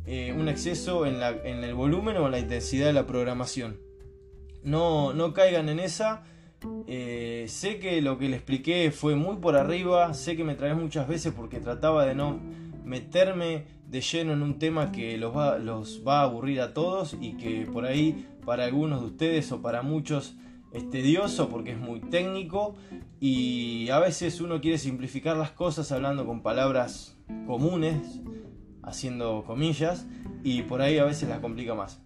eh, 0.06 0.32
un 0.32 0.48
exceso 0.48 1.04
en, 1.04 1.22
el 1.22 1.74
volumen 1.74 2.16
o 2.16 2.26
en 2.26 2.32
la 2.32 2.38
intensidad 2.38 2.86
de 2.86 2.92
la 2.92 3.06
programación. 3.06 3.78
No, 4.62 5.12
no 5.12 5.32
caigan 5.32 5.68
en 5.68 5.80
esa. 5.80 6.24
Eh, 6.86 7.46
sé 7.48 7.78
que 7.78 8.00
lo 8.00 8.16
que 8.18 8.28
le 8.28 8.36
expliqué 8.36 8.90
fue 8.90 9.16
muy 9.16 9.36
por 9.36 9.56
arriba, 9.56 10.14
sé 10.14 10.36
que 10.36 10.44
me 10.44 10.54
traes 10.54 10.76
muchas 10.76 11.06
veces 11.06 11.32
porque 11.36 11.60
trataba 11.60 12.06
de 12.06 12.14
no 12.14 12.40
meterme 12.84 13.64
de 13.88 14.00
lleno 14.00 14.32
en 14.32 14.42
un 14.42 14.58
tema 14.58 14.92
que 14.92 15.16
los 15.18 15.36
va, 15.36 15.58
los 15.58 16.02
va 16.06 16.20
a 16.20 16.22
aburrir 16.22 16.60
a 16.60 16.72
todos 16.72 17.16
y 17.20 17.36
que 17.36 17.66
por 17.72 17.84
ahí 17.84 18.26
para 18.44 18.64
algunos 18.64 19.00
de 19.00 19.06
ustedes 19.06 19.50
o 19.52 19.60
para 19.60 19.82
muchos 19.82 20.36
es 20.72 20.88
tedioso 20.90 21.48
porque 21.48 21.72
es 21.72 21.78
muy 21.78 22.00
técnico 22.00 22.76
y 23.20 23.88
a 23.90 23.98
veces 23.98 24.40
uno 24.40 24.60
quiere 24.60 24.78
simplificar 24.78 25.36
las 25.36 25.50
cosas 25.50 25.90
hablando 25.92 26.26
con 26.26 26.42
palabras 26.42 27.16
comunes 27.46 28.20
haciendo 28.86 29.44
comillas, 29.44 30.06
y 30.42 30.62
por 30.62 30.80
ahí 30.80 30.98
a 30.98 31.04
veces 31.04 31.28
las 31.28 31.40
complica 31.40 31.74
más. 31.74 32.00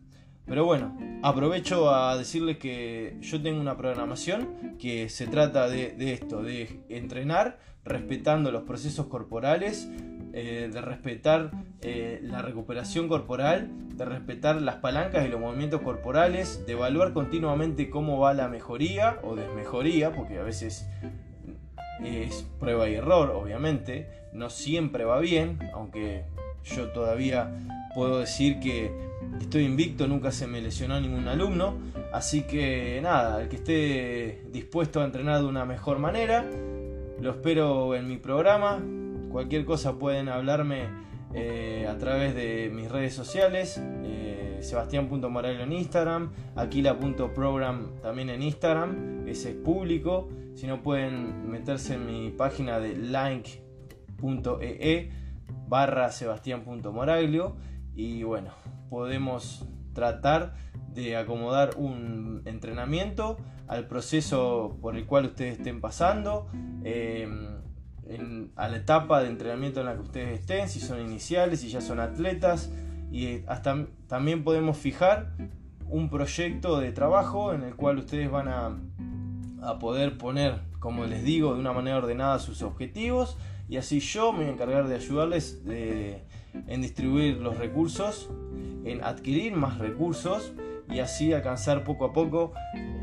Pero 0.50 0.64
bueno, 0.64 0.98
aprovecho 1.22 1.94
a 1.94 2.16
decirles 2.16 2.58
que 2.58 3.16
yo 3.20 3.40
tengo 3.40 3.60
una 3.60 3.76
programación 3.76 4.76
que 4.80 5.08
se 5.08 5.28
trata 5.28 5.68
de, 5.68 5.94
esto, 6.12 6.42
de 6.42 6.80
entrenar 6.88 7.60
respetando 7.84 8.50
los 8.50 8.64
procesos 8.64 9.06
corporales, 9.06 9.88
eh, 10.32 10.68
de 10.72 10.80
respetar 10.80 11.52
eh, 11.82 12.18
la 12.24 12.42
recuperación 12.42 13.06
corporal, 13.06 13.70
de 13.94 14.04
respetar 14.04 14.60
las 14.60 14.76
palancas 14.76 15.24
y 15.24 15.28
los 15.28 15.38
movimientos 15.38 15.82
corporales, 15.82 16.66
de 16.66 16.72
evaluar 16.72 17.12
continuamente 17.12 17.88
cómo 17.88 18.18
va 18.18 18.34
la 18.34 18.48
mejoría 18.48 19.20
o 19.22 19.36
desmejoría, 19.36 20.12
porque 20.12 20.38
a 20.38 20.42
veces 20.42 20.88
es 22.02 22.44
prueba 22.58 22.88
y 22.88 22.94
error, 22.94 23.30
obviamente, 23.30 24.08
no 24.32 24.50
siempre 24.50 25.04
va 25.04 25.20
bien, 25.20 25.58
aunque 25.74 26.24
yo 26.64 26.88
todavía 26.88 27.50
puedo 27.94 28.20
decir 28.20 28.60
que 28.60 28.92
estoy 29.40 29.64
invicto, 29.64 30.06
nunca 30.06 30.30
se 30.32 30.46
me 30.46 30.60
lesionó 30.60 31.00
ningún 31.00 31.26
alumno, 31.28 31.78
así 32.12 32.42
que 32.42 33.00
nada, 33.02 33.42
el 33.42 33.48
que 33.48 33.56
esté 33.56 34.42
dispuesto 34.52 35.00
a 35.00 35.04
entrenar 35.04 35.40
de 35.40 35.46
una 35.46 35.64
mejor 35.64 35.98
manera, 35.98 36.44
lo 37.20 37.30
espero 37.30 37.94
en 37.94 38.08
mi 38.08 38.16
programa, 38.16 38.82
cualquier 39.30 39.64
cosa 39.64 39.98
pueden 39.98 40.28
hablarme 40.28 40.88
eh, 41.34 41.86
a 41.88 41.96
través 41.98 42.34
de 42.34 42.70
mis 42.74 42.90
redes 42.90 43.14
sociales, 43.14 43.80
eh, 44.04 44.58
sebastián.morailo 44.60 45.62
en 45.62 45.72
Instagram, 45.72 46.32
aquila.program 46.56 48.00
también 48.02 48.30
en 48.30 48.42
Instagram, 48.42 49.28
ese 49.28 49.50
es 49.50 49.56
público, 49.56 50.28
si 50.54 50.66
no 50.66 50.82
pueden 50.82 51.50
meterse 51.50 51.94
en 51.94 52.06
mi 52.06 52.30
página 52.30 52.80
de 52.80 52.96
link.ee 52.96 53.70
barra 55.68 56.10
sebastián.moraglio 56.10 57.56
y 57.94 58.22
bueno, 58.22 58.50
podemos 58.88 59.66
tratar 59.92 60.54
de 60.94 61.16
acomodar 61.16 61.70
un 61.76 62.42
entrenamiento 62.46 63.36
al 63.68 63.86
proceso 63.86 64.78
por 64.80 64.96
el 64.96 65.06
cual 65.06 65.26
ustedes 65.26 65.58
estén 65.58 65.80
pasando, 65.80 66.48
em, 66.84 67.60
a 68.56 68.68
la 68.68 68.76
etapa 68.76 69.22
de 69.22 69.28
entrenamiento 69.28 69.80
en 69.80 69.86
la 69.86 69.94
que 69.94 70.00
ustedes 70.00 70.40
estén, 70.40 70.68
si 70.68 70.80
son 70.80 71.00
iniciales, 71.00 71.60
si 71.60 71.68
ya 71.68 71.80
son 71.80 72.00
atletas, 72.00 72.72
y 73.12 73.44
hasta 73.46 73.86
también 74.08 74.42
podemos 74.42 74.76
fijar 74.76 75.32
un 75.88 76.08
proyecto 76.10 76.80
de 76.80 76.90
trabajo 76.90 77.52
en 77.52 77.62
el 77.62 77.76
cual 77.76 77.98
ustedes 77.98 78.30
van 78.30 78.48
a, 78.48 78.76
a 79.62 79.78
poder 79.78 80.18
poner, 80.18 80.60
como 80.80 81.04
les 81.06 81.22
digo, 81.22 81.54
de 81.54 81.60
una 81.60 81.72
manera 81.72 81.98
ordenada 81.98 82.38
sus 82.40 82.62
objetivos 82.62 83.36
y 83.70 83.76
así 83.76 84.00
yo 84.00 84.32
me 84.32 84.40
voy 84.40 84.48
a 84.48 84.50
encargar 84.50 84.88
de 84.88 84.96
ayudarles 84.96 85.62
en 85.64 86.82
distribuir 86.82 87.36
los 87.36 87.56
recursos, 87.56 88.28
en 88.84 89.02
adquirir 89.04 89.54
más 89.54 89.78
recursos 89.78 90.52
y 90.90 90.98
así 90.98 91.32
alcanzar 91.32 91.84
poco 91.84 92.04
a 92.04 92.12
poco 92.12 92.52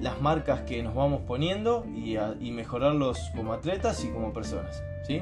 las 0.02 0.22
marcas 0.22 0.62
que 0.62 0.84
nos 0.84 0.94
vamos 0.94 1.22
poniendo 1.22 1.86
y, 1.96 2.52
mejorarlos 2.52 3.18
como 3.34 3.54
atletas 3.54 4.04
y 4.04 4.10
como 4.10 4.34
personas. 4.34 4.84
¿sí? 5.08 5.22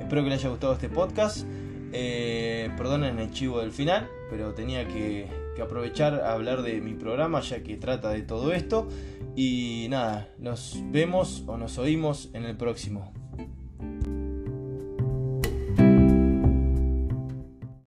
Espero 0.00 0.24
que 0.24 0.30
les 0.30 0.40
haya 0.40 0.48
gustado 0.48 0.72
este 0.72 0.88
podcast. 0.88 1.46
Eh, 1.92 2.70
perdonen 2.76 3.18
el 3.18 3.30
chivo 3.32 3.60
del 3.60 3.72
final, 3.72 4.08
pero 4.30 4.54
tenía 4.54 4.88
que, 4.88 5.28
que 5.54 5.62
aprovechar 5.62 6.14
a 6.14 6.32
hablar 6.32 6.62
de 6.62 6.80
mi 6.80 6.94
programa 6.94 7.40
ya 7.40 7.62
que 7.62 7.76
trata 7.76 8.10
de 8.10 8.22
todo 8.22 8.54
esto. 8.54 8.88
Y 9.34 9.88
nada, 9.90 10.30
nos 10.38 10.78
vemos 10.90 11.44
o 11.46 11.58
nos 11.58 11.76
oímos 11.76 12.30
en 12.32 12.44
el 12.44 12.56
próximo. 12.56 13.12